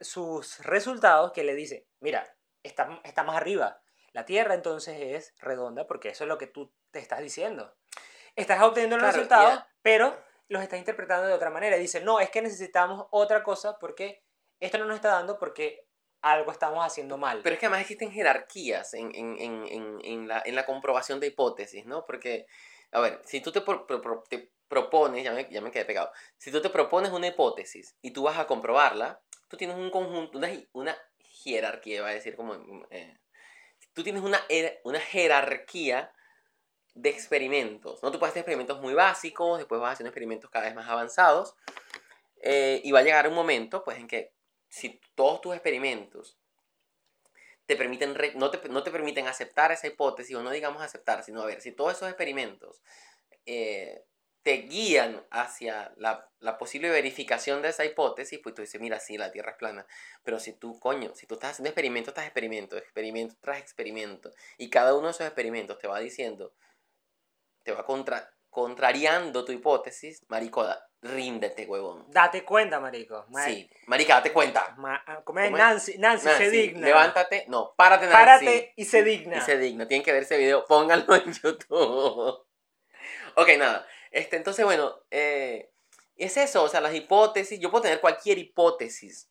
[0.00, 3.80] sus resultados que le dicen, mira, está, está más arriba.
[4.12, 7.74] La Tierra entonces es redonda porque eso es lo que tú te estás diciendo.
[8.36, 9.68] Estás obteniendo los Claro, resultados, ya.
[9.82, 10.18] pero
[10.48, 11.76] los estás interpretando de otra manera.
[11.76, 14.22] Dicen, no, es que necesitamos otra cosa porque
[14.60, 15.86] esto no nos está dando porque
[16.20, 17.40] algo estamos haciendo mal.
[17.42, 21.28] Pero es que además existen jerarquías en, en, en, en, la, en la comprobación de
[21.28, 22.04] hipótesis, ¿no?
[22.04, 22.46] Porque,
[22.92, 26.10] a ver, si tú te, pro- pro- te propones, ya me, ya me quedé pegado,
[26.38, 30.38] si tú te propones una hipótesis y tú vas a comprobarla, tú tienes un conjunto,
[30.38, 32.54] una, una jerarquía, iba a decir como...
[32.88, 33.18] eh,
[33.92, 34.40] tú tienes una,
[34.84, 36.10] una jerarquía
[36.94, 38.10] de experimentos, ¿no?
[38.10, 41.54] Tú puedes hacer experimentos muy básicos, después vas haciendo experimentos cada vez más avanzados,
[42.40, 44.32] eh, y va a llegar un momento, pues, en que
[44.70, 46.38] si todos tus experimentos
[47.66, 51.42] te permiten no, te, no te permiten aceptar esa hipótesis, o no digamos aceptar, sino
[51.42, 52.82] a ver, si todos esos experimentos
[53.44, 54.02] eh,
[54.42, 59.16] te guían hacia la, la posible verificación de esa hipótesis, pues tú dices, mira, sí,
[59.16, 59.86] la Tierra es plana.
[60.24, 64.68] Pero si tú, coño, si tú estás haciendo experimento tras experimento, experimento tras experimento, y
[64.68, 66.52] cada uno de esos experimentos te va diciendo,
[67.62, 72.04] te va contra, contrariando tu hipótesis, marico, da- ríndete, huevón.
[72.10, 73.24] Date cuenta, marico.
[73.28, 74.74] Ma- Sí, marica, date cuenta.
[74.76, 75.46] ma- ¿cómo es?
[75.46, 75.62] ¿Cómo es?
[75.62, 76.86] Nancy, Nancy, se Nancy, digna.
[76.86, 78.18] levántate, no, párate, Nancy.
[78.44, 79.38] Párate y se digna.
[79.38, 79.86] Y se digna.
[79.86, 82.44] Tienen que ver ese video, pónganlo en YouTube.
[83.36, 83.86] ok, nada.
[84.12, 85.70] Este, entonces, bueno, eh,
[86.16, 89.28] es eso, o sea, las hipótesis, yo puedo tener cualquier hipótesis.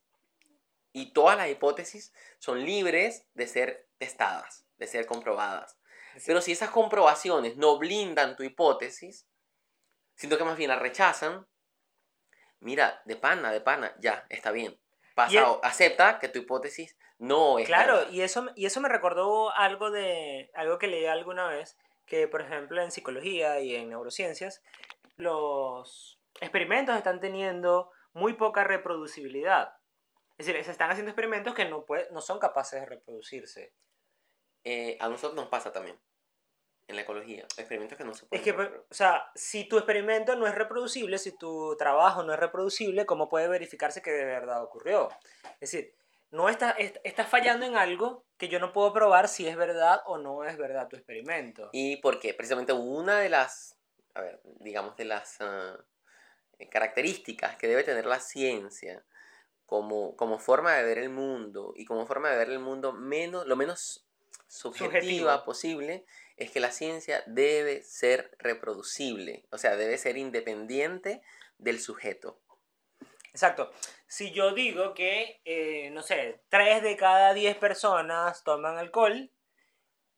[0.92, 5.78] Y todas las hipótesis son libres de ser testadas, de ser comprobadas.
[6.26, 9.26] Pero si esas comprobaciones no blindan tu hipótesis,
[10.16, 11.48] sino que más bien la rechazan,
[12.60, 14.78] mira, de pana, de pana, ya, está bien.
[15.16, 18.12] Pasa, Y el- acepta que tu hipótesis no es Claro, verdad.
[18.12, 22.42] y eso, y eso me recordó algo de algo que leí alguna vez, que por
[22.42, 24.62] ejemplo en psicología y en neurociencias,
[25.18, 29.76] los experimentos están teniendo muy poca reproducibilidad.
[30.38, 33.74] Es decir, se están haciendo experimentos que no, puede- no son capaces de reproducirse.
[34.64, 36.00] Eh, a nosotros nos pasa también.
[36.88, 37.44] En la ecología.
[37.58, 38.44] Experimentos que no se Es pueden.
[38.44, 42.40] que, pues, o sea, si tu experimento no es reproducible, si tu trabajo no es
[42.40, 45.08] reproducible, ¿cómo puede verificarse que de verdad ocurrió?
[45.62, 45.96] Es decir,
[46.32, 50.02] no está, est- estás fallando en algo que yo no puedo probar si es verdad
[50.06, 51.70] o no es verdad tu experimento.
[51.74, 53.76] Y porque precisamente una de las,
[54.16, 55.78] a ver, digamos, de las ah,
[56.58, 59.04] eh, características que debe tener la ciencia
[59.66, 63.46] como, como forma de ver el mundo y como forma de ver el mundo menos,
[63.46, 64.06] lo menos
[64.48, 65.46] subjetiva Subjetivo.
[65.46, 71.22] posible es que la ciencia debe ser reproducible, o sea, debe ser independiente
[71.58, 72.38] del sujeto.
[73.34, 73.72] Exacto.
[74.08, 79.32] Si yo digo que, eh, no sé, 3 de cada 10 personas toman alcohol,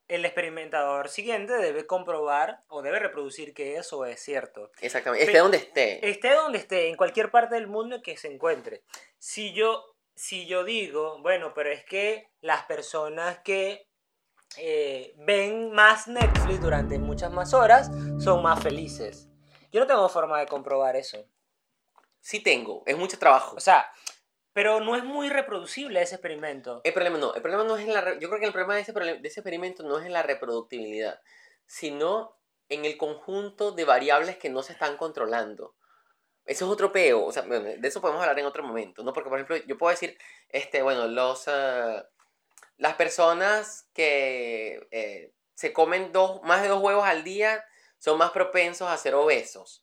[0.08, 4.72] el experimentador siguiente debe comprobar o debe reproducir que eso es cierto.
[4.82, 6.10] Exactamente, esté donde esté.
[6.10, 8.84] Esté donde esté, en cualquier parte del mundo que se encuentre.
[9.18, 13.88] Si yo, si yo digo, bueno, pero es que las personas que
[14.58, 19.30] eh, ven más Netflix durante muchas más horas son más felices.
[19.72, 21.26] Yo no tengo forma de comprobar eso.
[22.24, 23.58] Sí tengo, es mucho trabajo.
[23.58, 23.86] O sea,
[24.54, 26.80] pero no es muy reproducible ese experimento.
[26.86, 28.18] El problema no, el problema no es en la...
[28.18, 31.20] Yo creo que el problema de ese, de ese experimento no es en la reproductibilidad,
[31.66, 32.38] sino
[32.70, 35.76] en el conjunto de variables que no se están controlando.
[36.46, 39.12] Eso es otro peo, o sea, bueno, de eso podemos hablar en otro momento, ¿no?
[39.12, 42.08] Porque, por ejemplo, yo puedo decir, este, bueno, los, ah,
[42.78, 47.66] las personas que eh, se comen dos, más de dos huevos al día
[47.98, 49.83] son más propensos a ser obesos.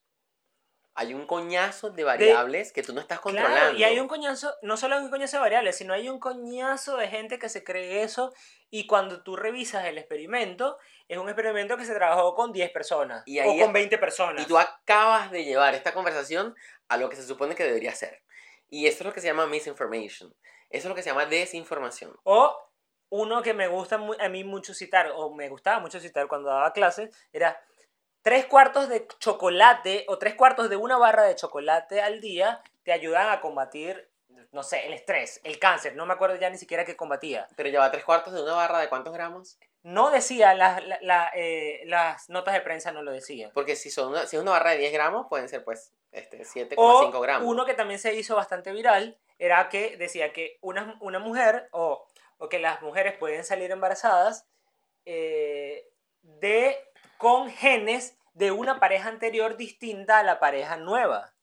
[0.94, 3.57] Hay un coñazo de variables que tú no estás controlando.
[3.59, 6.18] Claro, y hay un coñazo, no solo hay un coñazo de variables, sino hay un
[6.18, 8.35] coñazo de gente que se cree eso
[8.70, 13.22] y cuando tú revisas el experimento, es un experimento que se trabajó con 10 personas
[13.26, 14.42] Y o ahí- con 20 personas.
[14.44, 16.55] Y tú acabas de llevar esta conversación
[16.88, 18.22] a lo que se supone que debería ser.
[18.68, 20.35] Y eso es lo que se llama misinformation.
[20.70, 22.16] Eso es lo que se llama desinformación.
[22.24, 22.57] O
[23.11, 26.72] uno que me gusta a mí mucho citar, o me gustaba mucho citar cuando daba
[26.72, 27.61] clases, era
[28.22, 32.92] tres cuartos de chocolate o tres cuartos de una barra de chocolate al día te
[32.92, 34.11] ayudan a combatir,
[34.52, 35.96] no sé, el estrés, el cáncer.
[35.96, 37.46] No me acuerdo ya ni siquiera qué combatía.
[37.56, 39.59] Pero lleva tres cuartos de una barra de cuántos gramos.
[39.83, 43.50] No decía, las, la- la, eh, las notas de prensa no lo decían.
[43.54, 46.44] Porque si, son una- si es una barra de 10 gramos, pueden ser pues este,
[46.44, 47.48] 7,5 O gramos.
[47.48, 52.06] uno que también se hizo bastante viral era que decía que una, una mujer o,
[52.37, 54.46] o que las mujeres pueden salir embarazadas
[55.06, 55.88] eh,
[56.22, 56.76] de,
[57.20, 61.35] con genes de una pareja anterior distinta a la pareja nueva.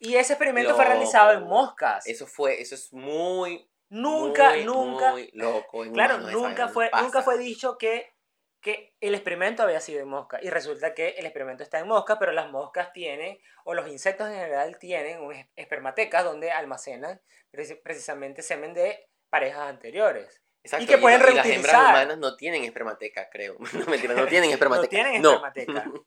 [0.00, 2.06] Y ese experimento fue realizado en moscas.
[2.06, 5.84] Eso fue, eso es muy, nunca, muy, nunca, muy loco.
[5.92, 7.04] claro, nunca fue, pasa.
[7.04, 8.12] nunca fue dicho que,
[8.60, 10.40] que el experimento había sido en mosca.
[10.42, 14.26] Y resulta que el experimento está en mosca, pero las moscas tienen, o los insectos
[14.28, 17.20] en general tienen un es- espermatecas donde almacenan
[17.52, 20.42] preci- precisamente semen de parejas anteriores.
[20.66, 21.80] Exacto, y que pueden y las hembras reutilizar.
[21.90, 23.56] humanas no tienen espermateca, creo.
[23.72, 24.96] No, mentira, no tienen espermateca.
[24.96, 25.30] No tienen No.
[25.46, 25.84] espermateca.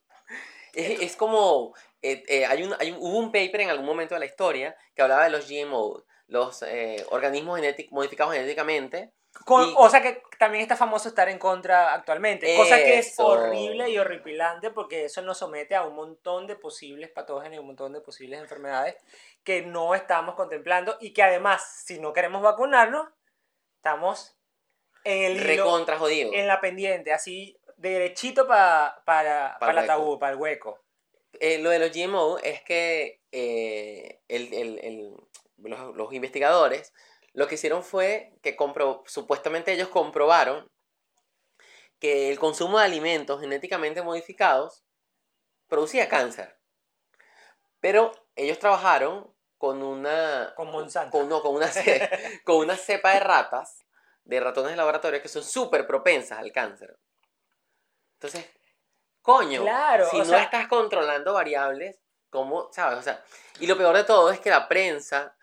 [0.73, 4.13] Es, es como, eh, eh, hay un, hay un- hubo un paper en algún momento
[4.13, 6.03] de la historia que hablaba de los GMO.
[6.27, 9.11] los eh, organismos modificados genéticamente.
[9.45, 13.15] Con- Y- O sea que también está famoso estar en contra actualmente, cosa que es
[13.17, 17.65] horrible y horripilante porque eso nos somete a un montón de posibles patógenos y un
[17.65, 18.95] montón de posibles enfermedades
[19.43, 23.07] que no estamos contemplando y que además, si no queremos vacunarnos,
[23.77, 24.35] estamos
[25.03, 26.31] en el Recontra jodido.
[26.33, 30.79] en la pendiente, así derechito pa- para, para el ataúd, para el hueco.
[31.39, 35.15] Eh, lo de los GMO es que eh, el- el- el-
[35.57, 36.93] los, los investigadores
[37.33, 40.69] lo que hicieron fue que compro, supuestamente ellos comprobaron
[41.99, 44.83] que el consumo de alimentos genéticamente modificados
[45.67, 46.57] producía cáncer.
[47.79, 50.53] Pero ellos trabajaron con una...
[50.55, 51.12] Con Monsanto.
[51.17, 51.69] Con, no, con una,
[52.43, 53.85] con una cepa de ratas,
[54.23, 56.97] de ratones de laboratorio, que son súper propensas al cáncer.
[58.13, 58.45] Entonces,
[59.21, 62.99] coño, Claro, si no sea- estás controlando variables, ¿cómo, sabes?
[62.99, 63.23] O sea,
[63.60, 65.36] y lo peor de todo es que la prensa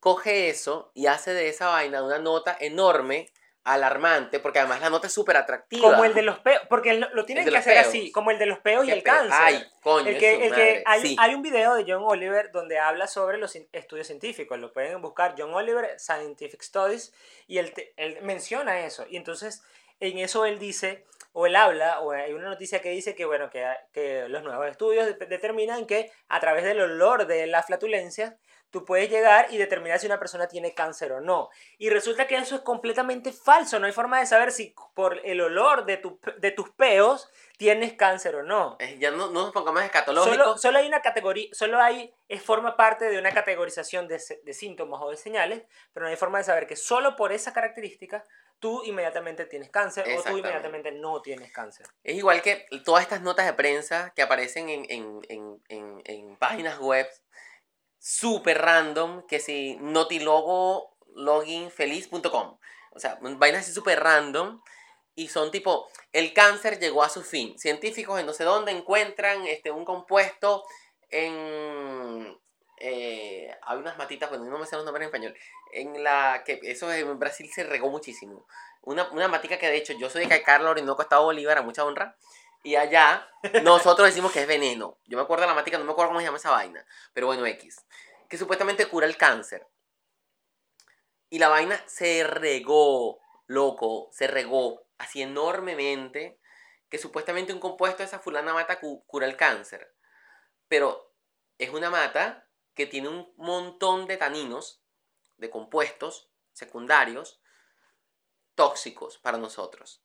[0.00, 3.30] coge eso y hace de esa vaina una nota enorme,
[3.64, 5.88] alarmante, porque además la nota es súper atractiva.
[5.90, 7.86] Como el de los peos, porque lo, lo tienen que hacer peos.
[7.86, 9.32] así, como el de los peos y el cáncer.
[9.40, 11.16] Ay, coño, El que, el que hay, sí.
[11.18, 14.58] hay un video de John Oliver donde habla sobre los estudios científicos.
[14.58, 17.14] Lo pueden buscar John Oliver Scientific Studies
[17.46, 19.06] y él, te- él menciona eso.
[19.08, 19.62] Y entonces
[20.00, 23.48] en eso él dice, o él habla, o hay una noticia que dice que, bueno,
[23.50, 28.36] que, que los nuevos estudios de- determinan que a través del olor de la flatulencia
[28.72, 31.50] tú puedes llegar y determinar si una persona tiene cáncer o no.
[31.78, 33.78] Y resulta que eso es completamente falso.
[33.78, 37.92] No hay forma de saber si por el olor de, tu, de tus peos tienes
[37.92, 38.76] cáncer o no.
[38.80, 40.36] Eh, Ya no, no nos pongamos escatológicos.
[40.36, 44.52] Solo, solo hay una categoría, solo hay, es forma parte de una categorización de, de
[44.54, 48.24] síntomas o de señales, pero no hay forma de saber que solo por esa característica
[48.58, 51.84] tú inmediatamente tienes cáncer o tú inmediatamente no tienes cáncer.
[52.04, 56.36] Es igual que todas estas notas de prensa que aparecen en, en, en, en, en
[56.36, 57.08] páginas web
[58.02, 62.58] súper random, que si notilogo loginfeliz.com.
[62.90, 64.60] O sea, vainas así random
[65.14, 67.56] y son tipo, el cáncer llegó a su fin.
[67.58, 70.64] Científicos en no sé dónde encuentran este, un compuesto
[71.10, 72.36] en...
[72.78, 75.36] eh, hay unas matitas, bueno, no me sé los nombres en español,
[75.72, 78.46] en la que eso en Brasil se regó muchísimo.
[78.82, 81.84] Una, una matica que de hecho yo soy de Caicarlo, Orinoco, Estado Bolívar, a mucha
[81.84, 82.16] honra.
[82.62, 83.28] Y allá
[83.62, 84.98] nosotros decimos que es veneno.
[85.04, 86.86] Yo me acuerdo de la matica, no me acuerdo cómo se llama esa vaina.
[87.12, 87.84] Pero bueno, X.
[88.28, 89.66] Que supuestamente cura el cáncer.
[91.28, 96.38] Y la vaina se regó, loco, se regó así enormemente.
[96.88, 99.94] Que supuestamente un compuesto de esa fulana mata cu- cura el cáncer.
[100.68, 101.12] Pero
[101.58, 104.82] es una mata que tiene un montón de taninos,
[105.36, 107.40] de compuestos secundarios,
[108.54, 110.02] tóxicos para nosotros.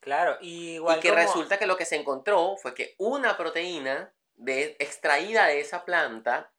[0.00, 3.36] Claro, y igual y que como- resulta que lo que se encontró fue que una
[3.36, 6.50] proteína de, extraída de esa planta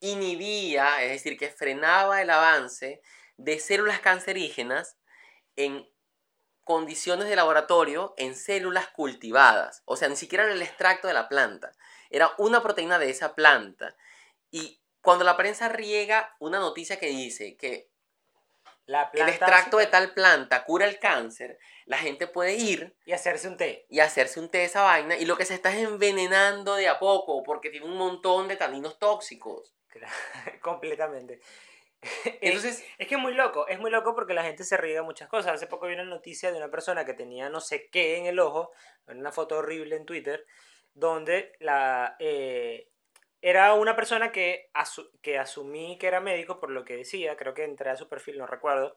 [0.00, 3.00] inhibía, es decir, que frenaba el avance
[3.36, 4.98] de células cancerígenas
[5.56, 5.88] en
[6.62, 9.82] condiciones de laboratorio en células cultivadas.
[9.86, 11.72] O sea, ni siquiera era el extracto de la planta.
[12.10, 13.96] Era una proteína de esa planta.
[14.50, 17.90] Y cuando la prensa riega una noticia que dice que
[18.86, 23.48] la el extracto de tal planta cura el cáncer, la gente puede ir y hacerse
[23.48, 23.86] un té.
[23.88, 26.88] y hacerse un té de esa vaina y lo que se está es envenenando de
[26.88, 29.74] a poco porque tiene un montón de taninos tóxicos.
[30.60, 31.40] Completamente.
[32.40, 35.02] Entonces, Es que es muy loco, es muy loco porque la gente se ríe de
[35.02, 35.54] muchas cosas.
[35.54, 38.38] Hace poco vi una noticia de una persona que tenía no sé qué en el
[38.38, 38.72] ojo,
[39.06, 40.44] una foto horrible en Twitter,
[40.92, 42.88] donde la, eh,
[43.46, 47.52] era una persona que, asu- que asumí que era médico por lo que decía, creo
[47.52, 48.96] que entré a su perfil, no recuerdo,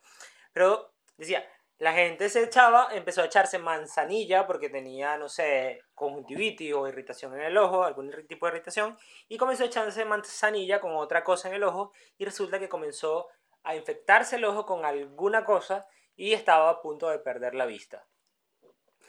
[0.53, 1.45] pero decía,
[1.79, 7.33] la gente se echaba, empezó a echarse manzanilla porque tenía, no sé, conjuntivitis o irritación
[7.33, 11.49] en el ojo, algún tipo de irritación, y comenzó a echarse manzanilla con otra cosa
[11.49, 13.27] en el ojo, y resulta que comenzó
[13.63, 18.07] a infectarse el ojo con alguna cosa y estaba a punto de perder la vista.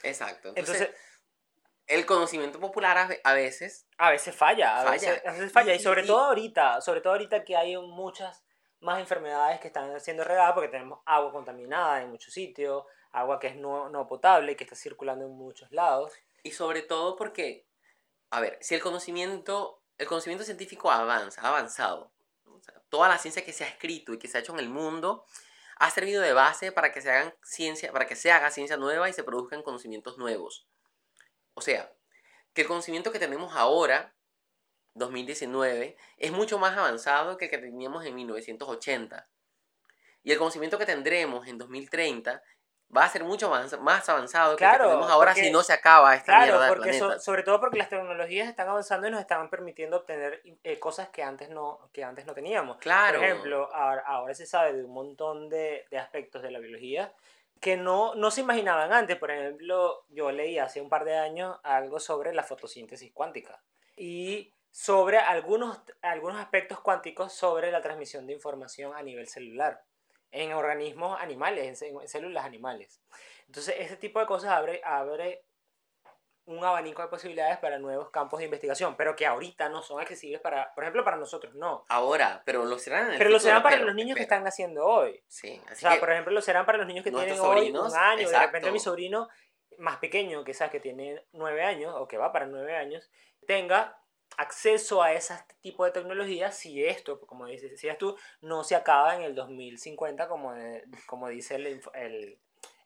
[0.03, 0.49] exacto.
[0.49, 1.08] Entonces, Entonces,
[1.89, 4.91] el conocimiento popular a, ve- a veces, a veces falla, a, Falla.
[5.11, 7.75] Veces, a veces falla, y Y- sobre y- todo ahorita, sobre todo ahorita que hay
[7.77, 8.43] muchas
[8.79, 13.47] más enfermedades que están siendo regadas porque tenemos agua contaminada en muchos sitios, agua que
[13.47, 16.13] es no, no potable, que está circulando en muchos lados.
[16.43, 17.65] y sobre todo porque,
[18.29, 22.11] a ver, si el conocimiento, el conocimiento científico avanza, ha avanzado,
[22.45, 24.59] o sea, toda la ciencia que se ha escrito y que se ha hecho en
[24.59, 25.25] el mundo
[25.77, 29.09] ha servido de base para que se hagan ciencia, para que se haga ciencia nueva
[29.09, 30.67] y se produzcan conocimientos nuevos.
[31.59, 31.91] O sea,
[32.53, 34.13] que el conocimiento que tenemos ahora,
[34.95, 39.27] 2019, es mucho más avanzado que el que teníamos en 1980.
[40.23, 42.41] Y el conocimiento que tendremos en 2030
[42.95, 45.51] va a ser mucho más, más avanzado que Claro, el que tenemos ahora porque- si
[45.51, 47.21] no se acaba esta Claro, mierda del porque so- planeta.
[47.21, 51.21] sobre todo porque las tecnologías están avanzando y nos están permitiendo obtener eh, cosas que
[51.21, 52.77] antes no, que antes no teníamos.
[52.77, 53.19] Claro.
[53.19, 57.13] Por ejemplo, ahora, ahora se sabe de un montón de, de aspectos de la biología
[57.59, 59.17] que no, no se imaginaban antes.
[59.17, 63.61] Por ejemplo, yo leí hace un par de años algo sobre la fotosíntesis cuántica
[63.95, 69.83] y sobre algunos, algunos aspectos cuánticos sobre la transmisión de información a nivel celular
[70.31, 73.01] en organismos animales, en células animales.
[73.47, 75.43] Entonces, ese tipo de cosas abre, abre
[76.49, 80.41] un abanico de posibilidades para nuevos campos de investigación, pero que ahorita no son accesibles
[80.41, 81.85] para, por ejemplo, para nosotros no.
[81.89, 84.43] Ahora, pero lo serán en el Pero lo futuro, serán para los niños que están
[84.43, 85.23] naciendo hoy.
[85.27, 87.47] Sí, O así sea, que por ejemplo, lo serán para los niños que tienen nuestros
[87.49, 89.27] hoy sobrinos, un año, de repente mi sobrino
[89.77, 93.09] más pequeño, quizás que tiene nueve años o que va para nueve años,
[93.45, 93.95] tenga
[94.37, 99.15] acceso a ese tipo de tecnología si esto, como dices- decías tú, no se acaba
[99.15, 102.39] en el 2050 como, de- como dice el, el,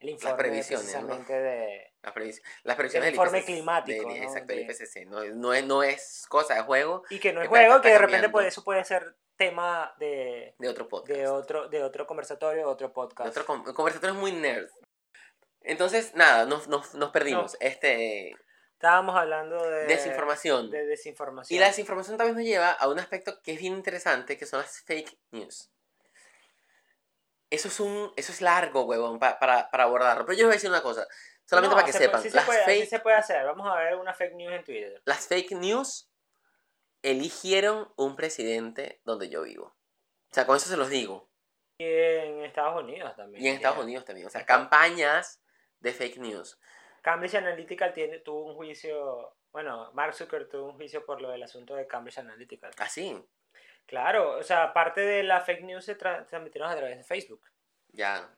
[0.04, 1.18] el informe previsiones, ¿no?
[1.18, 1.94] de...
[2.02, 4.24] las, previs- las previsiones El del informe IPCC, climático, del- ¿no?
[4.24, 5.06] Exacto, De- del IPCC.
[5.08, 7.90] No, es- no, es, no es cosa de juego Y que no es juego, que
[7.90, 11.18] de repente puede, eso puede ser tema de, de otro podcast.
[11.18, 13.30] de, otro, de otro conversatorio, otro de podcast.
[13.30, 14.70] otro con- conversatorio muy nerd.
[15.62, 17.56] Entonces, nada, nos, nos, nos perdimos.
[17.60, 18.36] Este,
[18.74, 19.86] Estábamos hablando de...
[19.86, 20.70] desinformación.
[20.70, 21.56] De desinformación.
[21.56, 24.60] Y la desinformación también nos lleva a un aspecto que es bien interesante, que son
[24.60, 25.70] las fake news.
[27.54, 30.26] Eso es, un, eso es largo, huevón, pa- para, para abordarlo.
[30.26, 31.08] Pero yo les voy a decir una cosa,
[31.46, 32.22] solamente No, para que se puede- sepan.
[32.24, 33.46] sí se las, puede, así fake, se puede hacer.
[33.46, 35.02] Vamos a ver una fake news en Twitter.
[35.06, 36.10] las fake news
[37.02, 39.66] eligieron un presidente donde yo vivo.
[40.32, 41.30] O sea, con eso se los digo.
[41.78, 43.44] Y en Estados Unidos también.
[43.44, 43.84] Y en Estados ya.
[43.84, 44.28] Unidos también.
[44.28, 45.42] O sea, campañas
[45.80, 46.60] de fake news.
[47.02, 49.36] Cambridge Analytica tiene, tuvo un juicio...
[49.52, 52.72] Bueno, Mark Zuckerberg tuvo un juicio por lo del asunto de Cambridge Analytica.
[52.78, 53.24] Así,
[53.86, 57.42] Claro, o sea, parte de la fake news se tra- transmitieron a través de Facebook.
[57.90, 58.36] ya.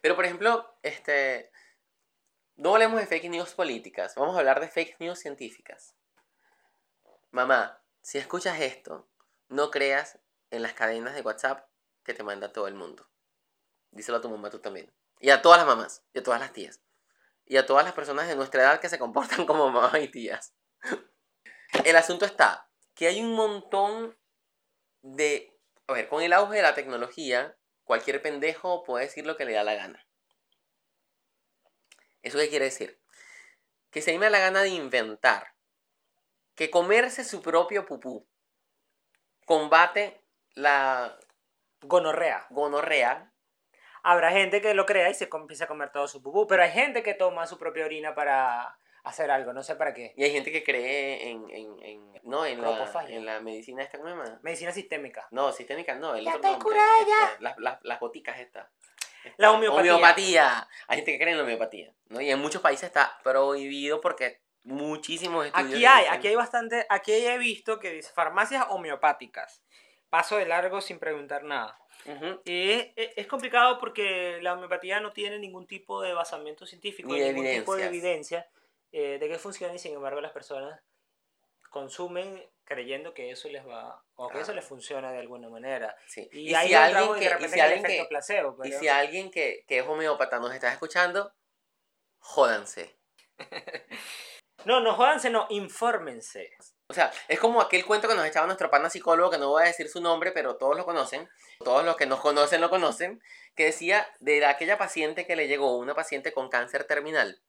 [0.00, 1.50] Pero, por ejemplo, este...
[2.56, 4.14] No hablemos de fake news políticas.
[4.16, 5.94] Vamos a hablar de fake news científicas.
[7.30, 9.08] Mamá, si escuchas esto,
[9.48, 10.18] no creas
[10.50, 11.68] en las cadenas de WhatsApp
[12.04, 13.08] que te manda todo el mundo.
[13.92, 14.92] Díselo a tu mamá tú también.
[15.20, 16.80] Y a todas las mamás, y a todas las tías.
[17.44, 20.54] Y a todas las personas de nuestra edad que se comportan como mamás y tías.
[21.84, 24.17] El asunto está que hay un montón
[25.02, 25.54] de...
[25.86, 29.54] A ver, con el auge de la tecnología, cualquier pendejo puede decir lo que le
[29.54, 30.06] da la gana.
[32.22, 33.00] ¿Eso qué quiere decir?
[33.90, 35.54] Que se me da la gana de inventar
[36.54, 38.26] que comerse su propio pupú
[39.46, 40.22] combate
[40.54, 41.18] la
[41.80, 42.46] Gonorrea.
[42.50, 43.32] gonorrea.
[44.02, 46.70] Habrá gente que lo crea y se empieza a comer todo su pupú, pero hay
[46.70, 50.12] gente que toma su propia orina para hacer algo, no sé para qué.
[50.16, 53.98] Y hay gente que cree en, en, en- no, en la, en la medicina esta,
[53.98, 54.38] ¿cómo se llama?
[54.42, 55.26] Medicina sistémica.
[55.30, 57.36] No, sistémica no, el Ya otro estoy nombre, curada ya.
[57.40, 58.66] las, las, las goticas estas.
[59.36, 59.94] La homeopatía.
[59.94, 60.68] Homeopatía.
[60.86, 62.20] Hay gente que cree en la homeopatía, ¿no?
[62.20, 65.72] Y en muchos países está prohibido porque muchísimos estudios...
[65.74, 69.62] Aquí hay, aquí hay bastante, aquí he visto que dice farmacias homeopáticas.
[70.10, 71.78] Paso de largo sin preguntar nada.
[72.06, 72.40] Ujú.
[72.44, 77.20] Y es, es- complicado porque la homeopatía no tiene ningún tipo de basamento científico, Ni
[77.20, 78.46] de ningún tipo de evidencia
[78.92, 80.80] eh, de que funciona y sin embargo las personas
[81.70, 84.60] consumen creyendo que eso les va o que eso Claro.
[84.60, 85.94] les funciona de alguna manera.
[86.06, 86.28] Sí.
[86.32, 88.56] Y, Y, ahí si alguien de que, y repente si alguien que, placebo.
[88.64, 91.32] y pero- si alguien que, que es homeópata nos está escuchando,
[92.18, 92.98] jódanse.
[94.64, 96.50] No, no jódanse, no, infórmense.
[96.90, 99.62] O sea, es como aquel cuento que nos echaba nuestro pana psicólogo, que no voy
[99.62, 101.28] a decir su nombre, pero todos lo conocen,
[101.64, 103.22] todos los que nos conocen lo conocen,
[103.54, 107.40] que decía de aquella paciente que le llegó, una paciente con cáncer terminal.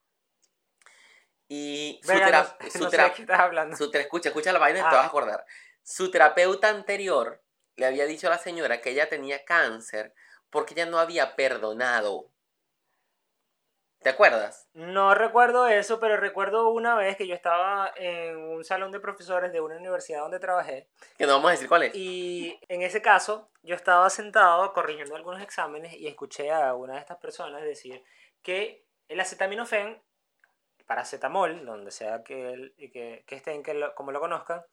[1.51, 4.59] Y su, Venga, tera- no, su no sé tera- de su tera- escucha, escucha la
[4.59, 4.91] vaina y te Ah.
[4.93, 5.45] vas a acordar.
[5.83, 7.41] Su terapeuta anterior
[7.75, 10.13] le había dicho a la señora que ella tenía cáncer
[10.51, 12.29] porque ella no había perdonado.
[14.01, 14.69] ¿Te acuerdas?
[14.73, 19.51] No recuerdo eso, pero recuerdo una vez que yo estaba en un salón de profesores
[19.51, 20.87] de una universidad donde trabajé
[21.17, 21.95] Que no vamos a decir cuál es.
[21.95, 26.99] y en ese caso yo estaba sentado corrigiendo algunos exámenes y escuché a una de
[26.99, 28.01] estas personas decir
[28.41, 30.01] que el acetaminofén,
[30.89, 34.63] paracetamol, donde sea que, el- que, que estén, que lo- como lo conozcan,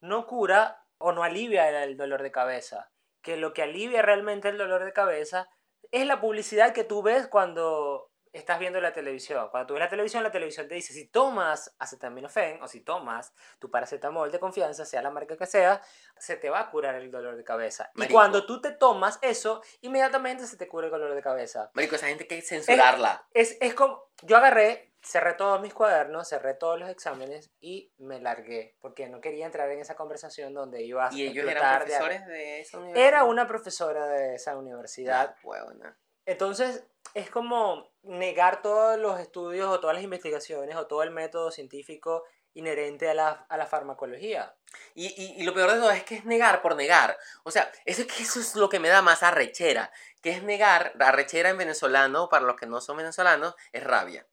[0.00, 2.90] no cura o no alivia el, dolor de cabeza.
[3.22, 5.48] Que lo que alivia realmente el dolor de cabeza
[5.92, 9.48] es la publicidad que tú ves cuando estás viendo la televisión.
[9.50, 13.32] Cuando tú ves la televisión, la televisión te dice, si tomas acetaminofén o si tomas
[13.60, 15.80] tu paracetamol de confianza, sea la marca que sea,
[16.18, 17.92] se te va a curar el dolor de cabeza.
[17.94, 21.70] Y cuando tú te tomas eso, inmediatamente se te cura el dolor de cabeza.
[21.74, 23.24] Marico, esa gente hay que censurarla.
[23.32, 28.20] Es, es como, yo agarré, cerré todos mis cuadernos, cerré todos los exámenes y me
[28.20, 31.84] largué, porque no quería entrar en esa conversación donde iba a ¿Y ellos eran de-
[31.84, 33.08] profesores de esa universidad?
[33.08, 35.36] Era una profesora de esa universidad.
[35.44, 35.96] Ah.
[36.26, 41.50] Entonces, es como negar todos los estudios o todas las investigaciones o todo el método
[41.50, 42.24] científico
[42.54, 44.56] inherente a la, a la farmacología.
[44.94, 47.18] Y, y, y, lo peor de todo es que es negar por negar.
[47.42, 49.90] O sea, eso, eso es lo que me da más arrechera.
[50.22, 54.26] Que es negar, arrechera en venezolano, para los que no son venezolanos, es rabia.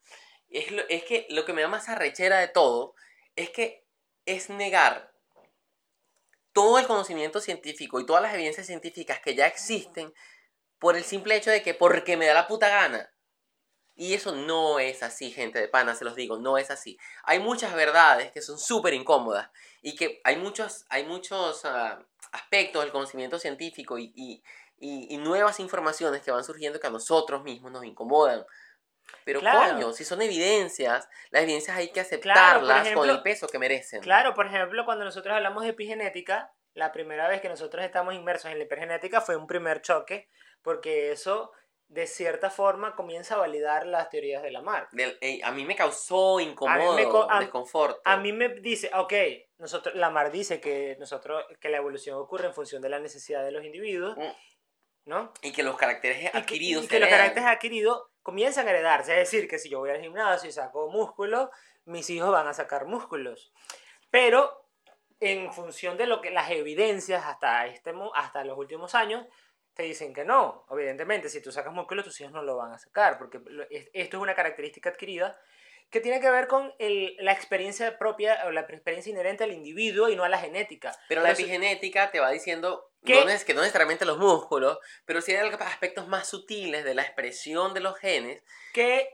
[0.51, 2.93] Es, lo, es que lo que me da más arrechera de todo
[3.35, 3.85] es que
[4.25, 5.11] es negar
[6.53, 10.13] todo el conocimiento científico y todas las evidencias científicas que ya existen
[10.79, 13.13] por el simple hecho de que porque me da la puta gana.
[13.95, 16.97] Y eso no es así, gente de pana, se los digo, no es así.
[17.23, 22.81] Hay muchas verdades que son súper incómodas y que hay muchos, hay muchos uh, aspectos
[22.81, 24.43] del conocimiento científico y, y,
[24.79, 28.43] y, y, nuevas informaciones que van surgiendo que a nosotros mismos nos incomodan.
[29.25, 29.73] Pero Claro.
[29.73, 34.01] coño, si son evidencias, las evidencias hay que aceptarlas con ejemplo- el peso que merecen.
[34.01, 38.51] Claro, por ejemplo, cuando nosotros hablamos de epigenética, la primera vez que nosotros estamos inmersos
[38.51, 40.29] en la hipergenética fue un primer choque,
[40.61, 41.51] porque eso,
[41.89, 44.89] de cierta forma, comienza a validar las teorías de Lamarck.
[44.91, 47.99] Del- ey, a mí me causó incomodo, me co- a- desconforto.
[48.05, 49.13] A mí me dice, ok,
[49.57, 53.51] nosotros, Lamarck dice que, nosotros, que la evolución ocurre en función de la necesidad de
[53.51, 54.29] los individuos, Mm.
[55.05, 55.33] ¿no?
[55.41, 59.13] Y que los caracteres Y que- adquiridos y que los caracteres adquiridos comienzan a heredarse.
[59.13, 61.51] Es decir, que si yo voy al gimnasio y saco músculo,
[61.85, 63.51] mis hijos van a sacar músculos.
[64.09, 64.67] Pero
[65.19, 69.25] en función de lo que las evidencias hasta, este, hasta los últimos años
[69.73, 70.65] te dicen que no.
[70.69, 73.39] Evidentemente, si tú sacas músculo, tus hijos no lo van a sacar, porque
[73.93, 75.39] esto es una característica adquirida
[75.89, 80.09] que tiene que ver con el- la experiencia propia o la experiencia inherente al individuo
[80.09, 80.93] y no a la genética.
[81.07, 82.90] Pero la epigenética te va diciendo.
[83.03, 87.73] No que no necesariamente los músculos, pero sí hay aspectos más sutiles de la expresión
[87.73, 88.43] de los genes.
[88.73, 89.09] que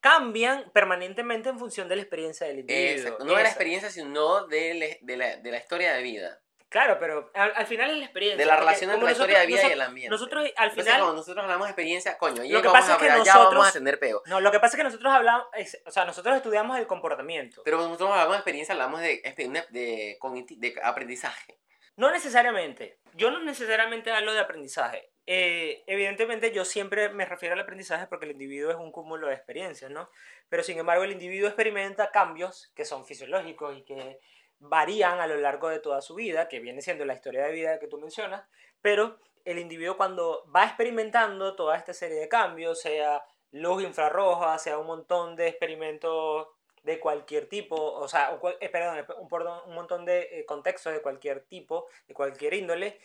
[0.00, 2.96] cambian permanentemente en función de la experiencia del individuo.
[2.96, 6.40] Exacto, no de la experiencia, sino de, la- de la, de la historia de vida.
[6.68, 8.36] Claro, pero al, al final es la experiencia.
[8.38, 10.10] De la relación entre la historia de nosotros- vida y el nosotros- ambiente.
[10.10, 11.00] Nosotros al Entonces, final...
[11.00, 13.36] cuando nosotros hablamos de experiencia, coño, y Lo que pasa a es que allá vamos
[13.54, 14.22] nosotros- a tener peo.
[14.26, 17.62] No, lo que pasa es que nosotros hablamos, es- o sea, nosotros estudiamos el comportamiento.
[17.64, 20.18] Pero nosotros hablamos de experiencia, hablamos de, de, de,
[20.50, 21.58] de aprendizaje.
[21.98, 23.00] No necesariamente.
[23.14, 25.10] Yo no necesariamente hablo de aprendizaje.
[25.26, 29.34] Eh, evidentemente yo siempre me refiero al aprendizaje porque el individuo es un cúmulo de
[29.34, 30.08] experiencias, ¿no?
[30.48, 34.20] Pero sin embargo el individuo experimenta cambios que son fisiológicos y que
[34.60, 37.80] varían a lo largo de toda su vida, que viene siendo la historia de vida
[37.80, 38.46] que tú mencionas,
[38.80, 44.78] pero el individuo cuando va experimentando toda esta serie de cambios, sea luz infrarroja, sea
[44.78, 46.46] un montón de experimentos
[46.88, 50.92] de cualquier tipo, o sea, cual- eh, perdón, un, perdón, un montón de eh, contextos
[50.92, 52.98] de cualquier tipo, de cualquier índole,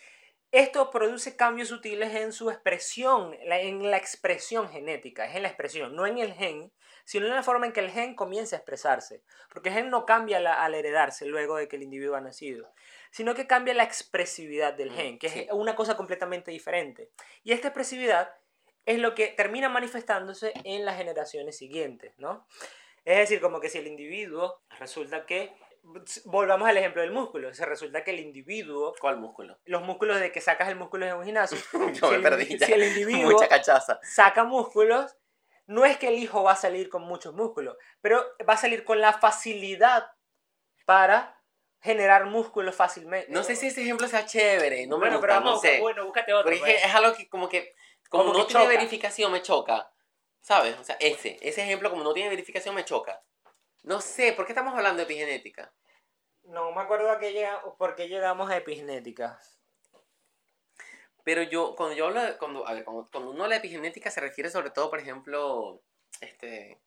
[0.52, 5.96] esto produce cambios sutiles en su expresión, en la expresión genética, es en la expresión,
[5.96, 6.72] no en el gen,
[7.06, 9.24] sino en la forma en que el gen comienza a expresarse.
[9.52, 12.72] Porque el gen no cambia al heredarse luego de que el individuo ha nacido,
[13.12, 15.40] sino que cambia la expresividad del Mm, gen, que sí.
[15.42, 17.10] es una cosa completamente diferente.
[17.44, 18.34] Y esta expresividad
[18.86, 22.46] es lo que termina manifestándose en las generaciones siguientes, ¿no?
[23.06, 25.54] Es decir, como que si el individuo resulta que,
[26.26, 29.60] volvamos al ejemplo del músculo, se resulta que el individuo ¿Cuál músculo?
[29.66, 31.58] los músculos de que sacas el músculo en un gimnasio.
[31.94, 32.66] Yo si me el, perdí ya.
[32.66, 34.00] si el individuo Mucha cachaza.
[34.04, 35.18] saca músculos,
[35.66, 38.86] no es que el hijo va a salir con muchos músculos, pero va a salir
[38.86, 40.06] con la facilidad
[40.86, 41.42] para
[41.82, 43.30] generar músculos fácilmente.
[43.32, 45.80] No sé si ese ejemplo sea chévere, no me bueno, gusta, pero vamos, no sé.
[45.82, 46.44] bueno, búscate otro.
[46.44, 46.86] Porque es, que pues.
[46.86, 47.76] es algo que como que,
[48.10, 48.74] como, Como no tiene choca.
[48.78, 49.93] verificación, me choca.
[50.44, 50.78] ¿Sabes?
[50.78, 53.24] O sea, ese, ese ejemplo como no tiene verificación me choca.
[53.84, 55.74] No sé, ¿por qué estamos hablando de epigenética?
[56.44, 59.40] No me acuerdo a qué por qué llegamos a epigenética.
[61.24, 64.12] Pero yo, cuando yo hablo de, cuando, a ver, cuando, cuando uno habla de epigenética
[64.12, 65.82] se refiere sobre todo, por ejemplo,
[66.20, 66.82] este,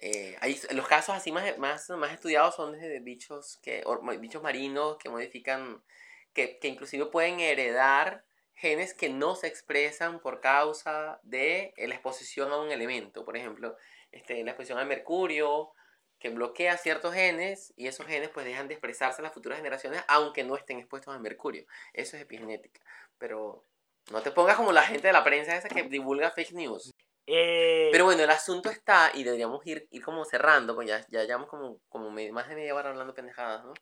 [0.00, 4.42] eh, hay, los casos así más, más, más estudiados son de bichos, que, or- bichos
[4.42, 5.84] marinos que modifican,
[6.32, 12.52] que, que inclusive pueden heredar genes que no se expresan por causa de la exposición
[12.52, 13.24] a un elemento.
[13.24, 13.76] Por ejemplo,
[14.12, 15.72] este, la exposición al mercurio,
[16.18, 20.02] que bloquea ciertos genes y esos genes pues dejan de expresarse en las futuras generaciones
[20.08, 21.66] aunque no estén expuestos al mercurio.
[21.92, 22.80] Eso es epigenética.
[23.18, 23.64] Pero
[24.10, 26.90] no te pongas como la gente de la prensa esa que divulga fake news.
[27.26, 31.24] Eh, Pero bueno, el asunto está, y deberíamos ir, ir como cerrando, pues ya, ya
[31.24, 33.72] llevamos como, como más de media hora hablando pendejadas, ¿no?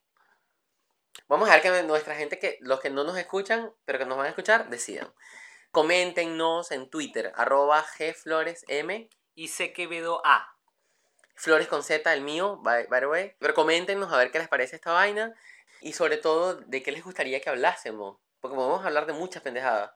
[1.29, 4.17] Vamos a ver que nuestra gente, que los que no nos escuchan, pero que nos
[4.17, 5.13] van a escuchar, decidan.
[5.71, 10.49] Coméntenos en Twitter, arroba gfloresm, y sé que vedo A.
[11.35, 13.37] flores con Z, el mío, by, by the way.
[13.39, 15.35] Pero coméntenos a ver qué les parece esta vaina,
[15.81, 18.19] y sobre todo, de qué les gustaría que hablásemos.
[18.41, 19.93] Porque podemos hablar de muchas pendejadas.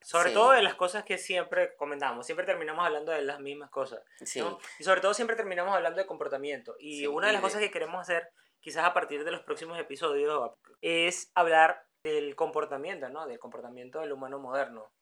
[0.00, 0.34] Sobre Sí.
[0.34, 2.24] todo de las cosas que siempre comentamos.
[2.24, 4.00] Siempre terminamos hablando de las mismas cosas.
[4.24, 4.40] Sí.
[4.40, 4.58] ¿no?
[4.78, 6.74] Y sobre todo siempre terminamos hablando de comportamiento.
[6.78, 9.78] Y Sí, una de las cosas que queremos hacer, quizás a partir de los próximos
[9.78, 13.26] episodios, es hablar del comportamiento, ¿no?
[13.26, 14.92] Del comportamiento del humano moderno.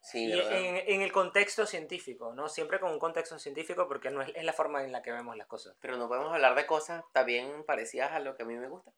[0.00, 2.48] Sí, Y en, en el contexto científico, ¿no?
[2.48, 5.36] Siempre con un contexto científico porque no es, es la forma en la que vemos
[5.36, 5.76] las cosas.
[5.80, 8.92] Pero no podemos hablar de cosas también parecidas a lo que a mí me gusta,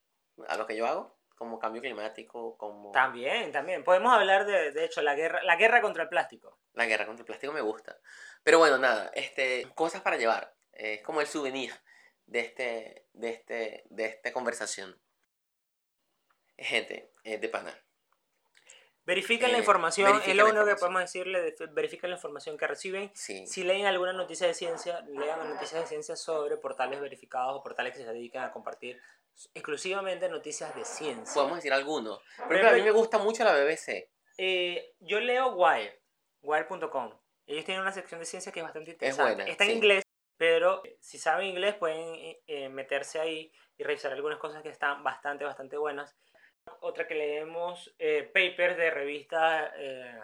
[0.46, 3.82] a lo que yo hago, como cambio climático, como También, también.
[3.82, 6.58] Podemos hablar de, de hecho, la guerra, la guerra contra el plástico.
[6.74, 7.98] la guerra contra el plástico me gusta.
[8.42, 10.54] Pero bueno, nada, este, cosas para llevar.
[10.70, 11.72] Es como el souvenir
[12.30, 14.96] de, este, de, este, de esta conversación.
[16.56, 17.76] Gente, eh, de pana.
[19.04, 20.92] Verifiquen la Eh, información, es verifiquen lo la único que información.
[20.94, 23.10] podemos decirle, de- verifiquen la información que reciben.
[23.14, 23.46] Sí.
[23.46, 27.92] Si leen alguna noticia de ciencia, lean noticias de ciencia sobre portales verificados o portales
[27.96, 29.00] que se dedican a compartir
[29.54, 31.34] exclusivamente noticias de ciencia.
[31.34, 32.20] Podemos decir algunos.
[32.38, 34.10] Ejemplo, a mí me gusta mucho la BBC.
[34.38, 36.00] Eh, yo leo Wire,
[36.42, 37.18] wire.com.
[37.46, 39.34] Ellos tienen una sección de ciencia que es bastante interesante.
[39.34, 39.76] buena, Está en sí.
[39.76, 40.04] inglés,
[40.40, 44.70] pero eh, si saben inglés pueden eh, eh, meterse ahí y revisar algunas cosas que
[44.70, 46.16] están bastante, bastante buenas.
[46.80, 50.18] Otra que leemos, eh, papers de revistas eh,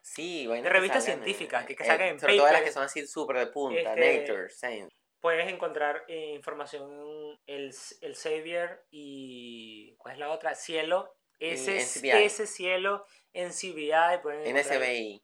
[0.00, 2.70] Sí, vainas De que revistas científicas, que saquen en Sobre todo las papers.
[2.70, 3.92] que son así súper de punta.
[3.94, 4.96] Este, Nature, Science.
[5.20, 10.54] puedes encontrar información el, el Xavier y ¿cuál es la otra?
[10.54, 15.22] Cielo, ese, ese cielo, NCBI, pueden encontrar NSBI.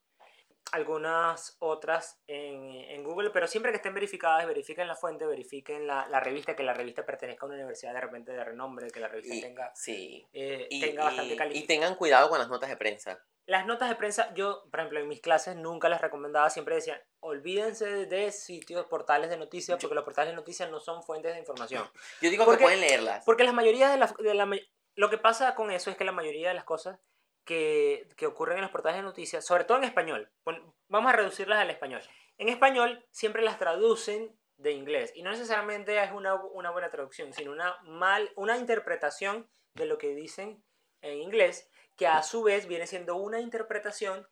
[0.72, 6.06] Algunas otras en, en Google, pero siempre que estén verificadas, verifiquen la fuente, verifiquen la,
[6.08, 9.08] la revista, que la revista pertenezca a una universidad de repente de renombre, que la
[9.08, 10.26] revista Y, tenga, sí.
[10.32, 11.60] eh, Y, tenga bastante y- calidad.
[11.60, 13.22] y tengan cuidado con las notas de prensa.
[13.46, 17.00] Las notas de prensa, yo, por ejemplo, en mis clases nunca las recomendaba, siempre decían,
[17.20, 21.40] olvídense de sitios, portales de noticias, porque los portales de noticias no son fuentes de
[21.40, 21.84] información.
[22.20, 23.24] Yo digo Porque- que pueden leerlas.
[23.24, 24.14] Porque la mayoría de las...
[24.16, 24.48] De la,
[24.96, 26.98] lo que pasa con eso es que la mayoría de las cosas
[27.44, 31.16] que, que ocurren en los portales de noticias, sobre todo en español, pon- vamos a
[31.16, 32.02] reducirlas al español.
[32.38, 37.32] En español siempre las traducen de inglés y no necesariamente es una, una buena traducción,
[37.32, 40.62] sino una, mal, una interpretación de lo que dicen
[41.02, 44.26] en inglés, que a su vez viene siendo una interpretación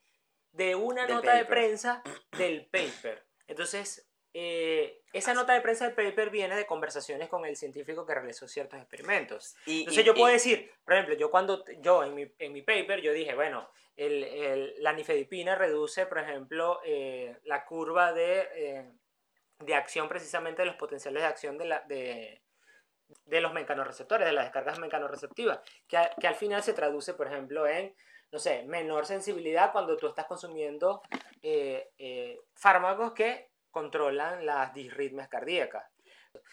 [0.53, 1.49] de una Del nota de paper.
[1.49, 2.03] prensa
[2.37, 3.27] del paper.
[3.47, 8.15] Entonces, eh, esa nota de prensa del paper viene de conversaciones con el científico que
[8.15, 9.57] realizó ciertos experimentos.
[9.67, 12.53] Y, Entonces y- yo puedo y- decir, por ejemplo, yo cuando, yo en mi, en
[12.53, 18.13] mi paper, yo dije, bueno, el, el- la nifedipina reduce, por ejemplo, eh, la curva
[18.13, 18.93] de, eh,
[19.61, 22.43] de acción precisamente de los potenciales de acción de, la, de,
[23.25, 27.27] de los mecanorreceptores, de las descargas mecanorreceptivas, que, a- que al final se traduce, por
[27.27, 27.95] ejemplo, en,
[28.31, 31.03] no sé, menor sensibilidad cuando tú estás consumiendo
[31.43, 35.85] eh, eh, fármacos que controlan las disritmias cardíacas.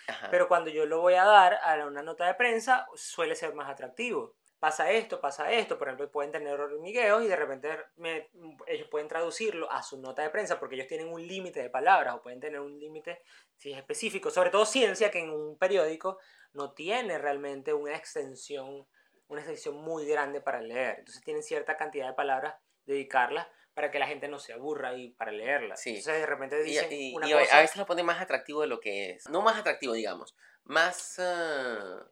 [0.07, 0.29] ajá.
[0.31, 3.69] Pero cuando yo lo voy a dar a una nota de prensa, suele ser más
[3.69, 4.35] atractivo.
[4.59, 5.77] Pasa esto, pasa esto.
[5.77, 8.29] Por ejemplo, pueden tener hormigueos y de repente me-
[8.67, 12.15] ellos pueden traducirlo a su nota de prensa porque ellos tienen un límite de palabras
[12.15, 13.21] o pueden tener un límite
[13.57, 14.31] si es específico.
[14.31, 16.17] Sobre todo ciencia, que en un periódico
[16.53, 18.87] no tiene realmente una extensión,
[19.27, 20.99] una extensión muy grande para leer.
[20.99, 22.55] Entonces tienen cierta cantidad de palabras,
[22.85, 25.79] dedicarlas para que la gente no se aburra y para leerlas.
[25.81, 25.89] Sí.
[25.97, 27.57] Entonces de repente Y, dicen y- una y cosa...
[27.57, 29.29] a veces lo pone más atractivo de lo que es.
[29.29, 30.35] No más atractivo, digamos.
[30.63, 32.07] Más ah,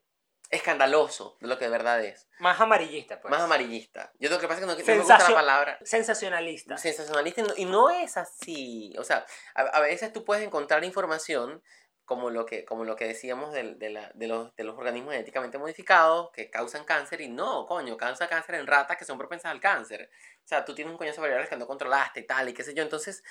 [0.49, 2.28] escandaloso de lo que de verdad es.
[2.39, 3.32] Más amarillista, pues.
[3.32, 4.11] Más amarillista.
[4.20, 6.78] Yo lo que pasa es que no, no me gusta la Sensacio- palabra Sensacionalista.
[6.78, 8.93] sensacionalista y no, y no es así.
[8.99, 11.64] O sea, a, a veces tú puedes encontrar información
[12.06, 15.14] como lo que, como lo que decíamos del- de, la- de los, de los organismos
[15.14, 19.51] genéticamente modificados que causan cáncer y no, coño, causa cáncer en ratas que son propensas
[19.51, 20.10] al cáncer.
[20.45, 22.64] O sea, tú tienes un coñazo de variables que no controlaste y tal y qué
[22.64, 22.84] sé yo.
[22.84, 23.24] Entonces,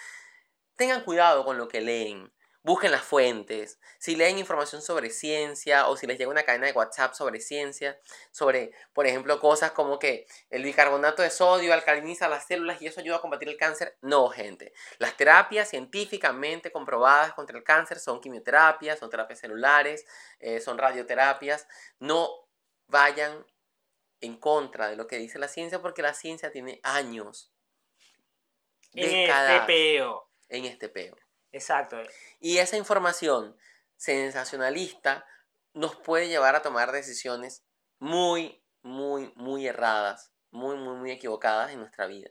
[0.77, 2.33] tengan cuidado con lo que leen.
[2.65, 3.81] Busquen las fuentes.
[3.99, 7.99] Si leen información sobre ciencia o si les llega una cadena de WhatsApp sobre ciencia,
[8.31, 13.01] sobre, por ejemplo, cosas como que el bicarbonato de sodio alcaliniza las células y eso
[13.01, 13.99] ayuda a combatir el cáncer.
[14.01, 14.73] No, gente.
[14.99, 20.07] Las terapias científicamente comprobadas contra el cáncer son quimioterapias, son terapias celulares,
[20.39, 21.67] eh, son radioterapias.
[21.99, 22.31] No
[22.87, 23.45] vayan
[24.21, 27.53] en contra de lo que dice la ciencia porque la ciencia tiene años,
[28.93, 30.31] En décadas este peo.
[30.49, 31.17] en este peo.
[31.53, 31.99] Exacto.
[32.41, 33.57] Y esa información
[33.97, 35.25] sensacionalista
[35.75, 37.65] nos puede llevar a tomar decisiones
[37.99, 42.31] muy, muy, muy erradas, muy, muy, muy equivocadas en nuestra vida.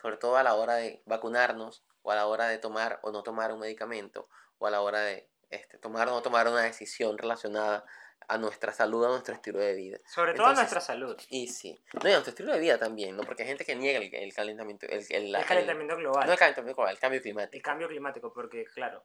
[0.00, 3.22] Sobre todo a la hora de vacunarnos, o a la hora de tomar o no
[3.22, 7.16] tomar un medicamento, o a la hora de este, tomar o no tomar una decisión
[7.16, 7.84] relacionada
[8.28, 9.98] a nuestra salud, a nuestro estilo de vida.
[10.06, 11.16] Sobre todo Entonces, nuestra salud.
[11.28, 13.22] Y sí, no, y a nuestro estilo de vida también, ¿no?
[13.24, 16.26] Porque hay gente que niega el, el calentamiento, el, el- la- el calentamiento global.
[16.26, 17.56] no el calentamiento global, el cambio climático.
[17.56, 19.04] el cambio climático, porque, claro.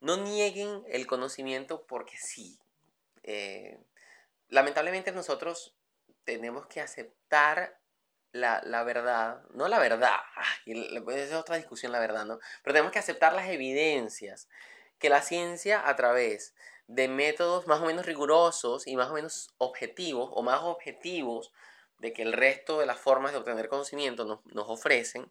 [0.00, 2.58] no nieguen el conocimiento porque sí.
[3.22, 3.78] Eh,
[4.48, 5.74] lamentablemente nosotros
[6.24, 7.78] tenemos que aceptar
[8.32, 12.38] la, la verdad, no la verdad, ay, es otra discusión la verdad, ¿no?
[12.62, 14.48] Pero tenemos que aceptar las evidencias
[14.98, 16.54] que la ciencia a través
[16.90, 21.52] de métodos más o menos rigurosos y más o menos objetivos o más objetivos
[21.98, 25.30] de que el resto de las formas de obtener conocimiento nos, nos ofrecen,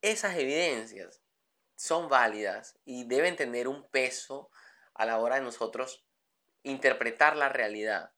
[0.00, 1.20] esas evidencias
[1.76, 4.50] son válidas y deben tener un peso
[4.94, 6.06] a la hora de nosotros
[6.62, 8.12] interpretar la realidad.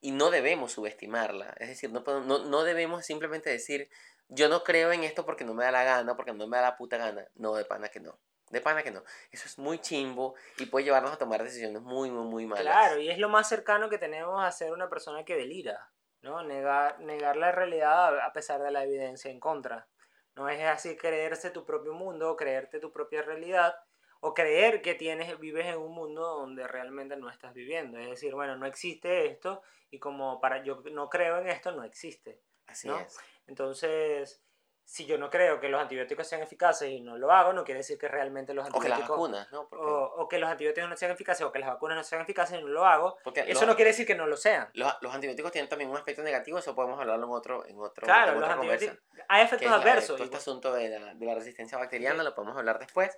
[0.00, 1.54] Y no debemos subestimarla.
[1.58, 3.90] Es decir, no, no, no debemos simplemente decir,
[4.28, 6.62] yo no creo en esto porque no me da la gana, porque no me da
[6.62, 7.28] la puta gana.
[7.34, 8.18] No, de pana que no.
[8.52, 9.02] De pana que no.
[9.30, 12.64] Eso es muy chimbo y puede llevarnos a tomar decisiones muy, muy, muy malas.
[12.64, 15.90] Claro, y es lo más cercano que tenemos a ser una persona que delira,
[16.20, 16.42] ¿no?
[16.42, 19.88] Negar, negar la realidad a- pesar de la evidencia en contra.
[20.36, 23.74] No es así creerse tu propio mundo, creerte tu propia realidad,
[24.20, 27.98] o creer que tienes, vives en un mundo donde realmente no estás viviendo.
[27.98, 31.84] Es decir, bueno, no existe esto, y como para yo no creo en esto, no
[31.84, 32.42] existe.
[32.66, 33.00] Así ¿no?
[33.00, 33.18] es.
[33.46, 34.44] Entonces,
[34.84, 37.78] si yo no creo que los antibióticos sean eficaces y no lo hago, no quiere
[37.78, 39.16] decir que realmente los O que las antibióticos...
[39.30, 39.68] vacunas, ¿no?
[39.68, 42.20] Porque, o, o que los antibióticos no sean eficaces o que las vacunas no sean
[42.22, 44.68] eficaces y no lo hago, porque eso los, no quiere decir que no lo sean.
[44.74, 48.04] los, los antibióticos tienen también un aspecto negativo, eso podemos hablarlo en otro, en otro,
[48.04, 48.98] Claro, en los antibióticos.
[49.28, 50.16] Hay efectos es la- adversos.
[50.16, 52.24] todo este asunto de la, de la resistencia bacteriana, Sí.
[52.24, 53.16] lo podemos hablar después.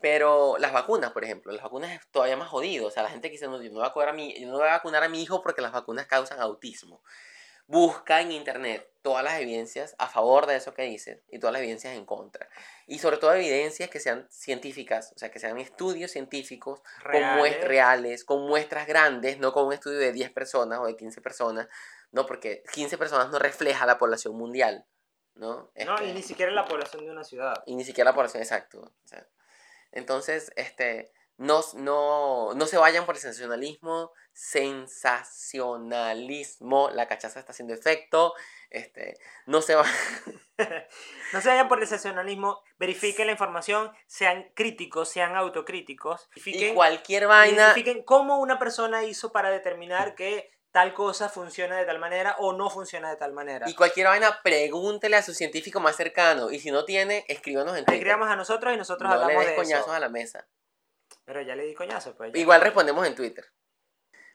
[0.00, 2.86] Pero las vacunas, por ejemplo, las vacunas es todavía más jodido.
[2.86, 4.46] O sea, la gente que dice, no, yo no voy a, vacunar a mi, yo
[4.46, 7.02] no voy a vacunar a mi hijo porque las vacunas causan autismo.
[7.68, 11.60] Busca en internet todas las evidencias a favor de eso que dicen y todas las
[11.60, 12.48] evidencias en contra.
[12.86, 17.52] Y sobre todo evidencias que sean científicas, o sea, que sean estudios científicos con muest-
[17.60, 17.64] Reales.
[17.68, 21.68] reales, con muestras grandes, no con un estudio de 10 personas o de 15 personas,
[22.10, 24.86] no, porque 15 personas no refleja la población mundial,
[25.34, 25.54] ¿no?
[25.56, 27.62] No, Este, y ni siquiera la población de una ciudad.
[27.66, 28.80] y ni siquiera la población exacto.
[28.80, 29.26] o sea.
[29.92, 37.72] entonces, este, no, no, no se vayan por el sensacionalismo, sensacionalismo, la cachaza está haciendo
[37.74, 38.34] efecto,
[38.70, 39.16] este,
[39.46, 39.86] no se va,
[41.32, 46.28] No se vayan por el sensacionalismo, verifiquen la información, sean críticos, sean autocríticos.
[46.34, 51.84] y cualquier vaina, identifiquen cómo una persona hizo para determinar que tal cosa funciona de
[51.84, 53.68] tal manera o no funciona de tal manera.
[53.68, 57.84] y cualquier vaina, pregúntele a su científico más cercano, y si no tiene, escríbanos en
[57.84, 57.94] Twitter.
[57.94, 59.94] Escribamos a nosotros y nosotros no le hablamos des de coñazos eso.
[59.94, 60.48] a la mesa.
[61.24, 62.32] Pero ya le di coñazo, pues.
[62.32, 62.38] ya.
[62.40, 63.44] Igual respondemos en Twitter.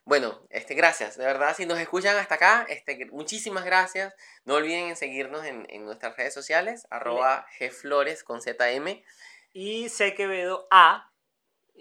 [0.06, 1.18] Bueno, este, gracias.
[1.18, 4.14] De verdad, si nos escuchan hasta acá, este, muchísimas gracias.
[4.44, 9.02] No olviden en seguirnos en, en nuestras redes sociales, arroba gflores con ZM,
[9.54, 11.10] Y que Quevedo A.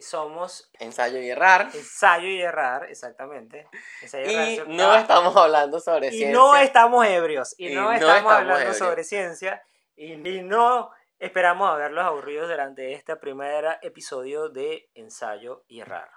[0.01, 1.69] Somos ensayo y errar.
[1.75, 3.69] ensayo y errar, exactamente.
[4.01, 6.33] Ensayo y errar, Y no ah, estamos hablando sobre y ciencia.
[6.33, 7.55] no estamos ebrios.
[7.59, 8.79] Y, Y no, no estamos, estamos hablando ebrios.
[8.79, 9.63] sobre ciencia.
[9.97, 10.91] Y, y no
[11.23, 16.11] esperamos haberlos aburridos durante este primer episodio de Ensayo y Errar.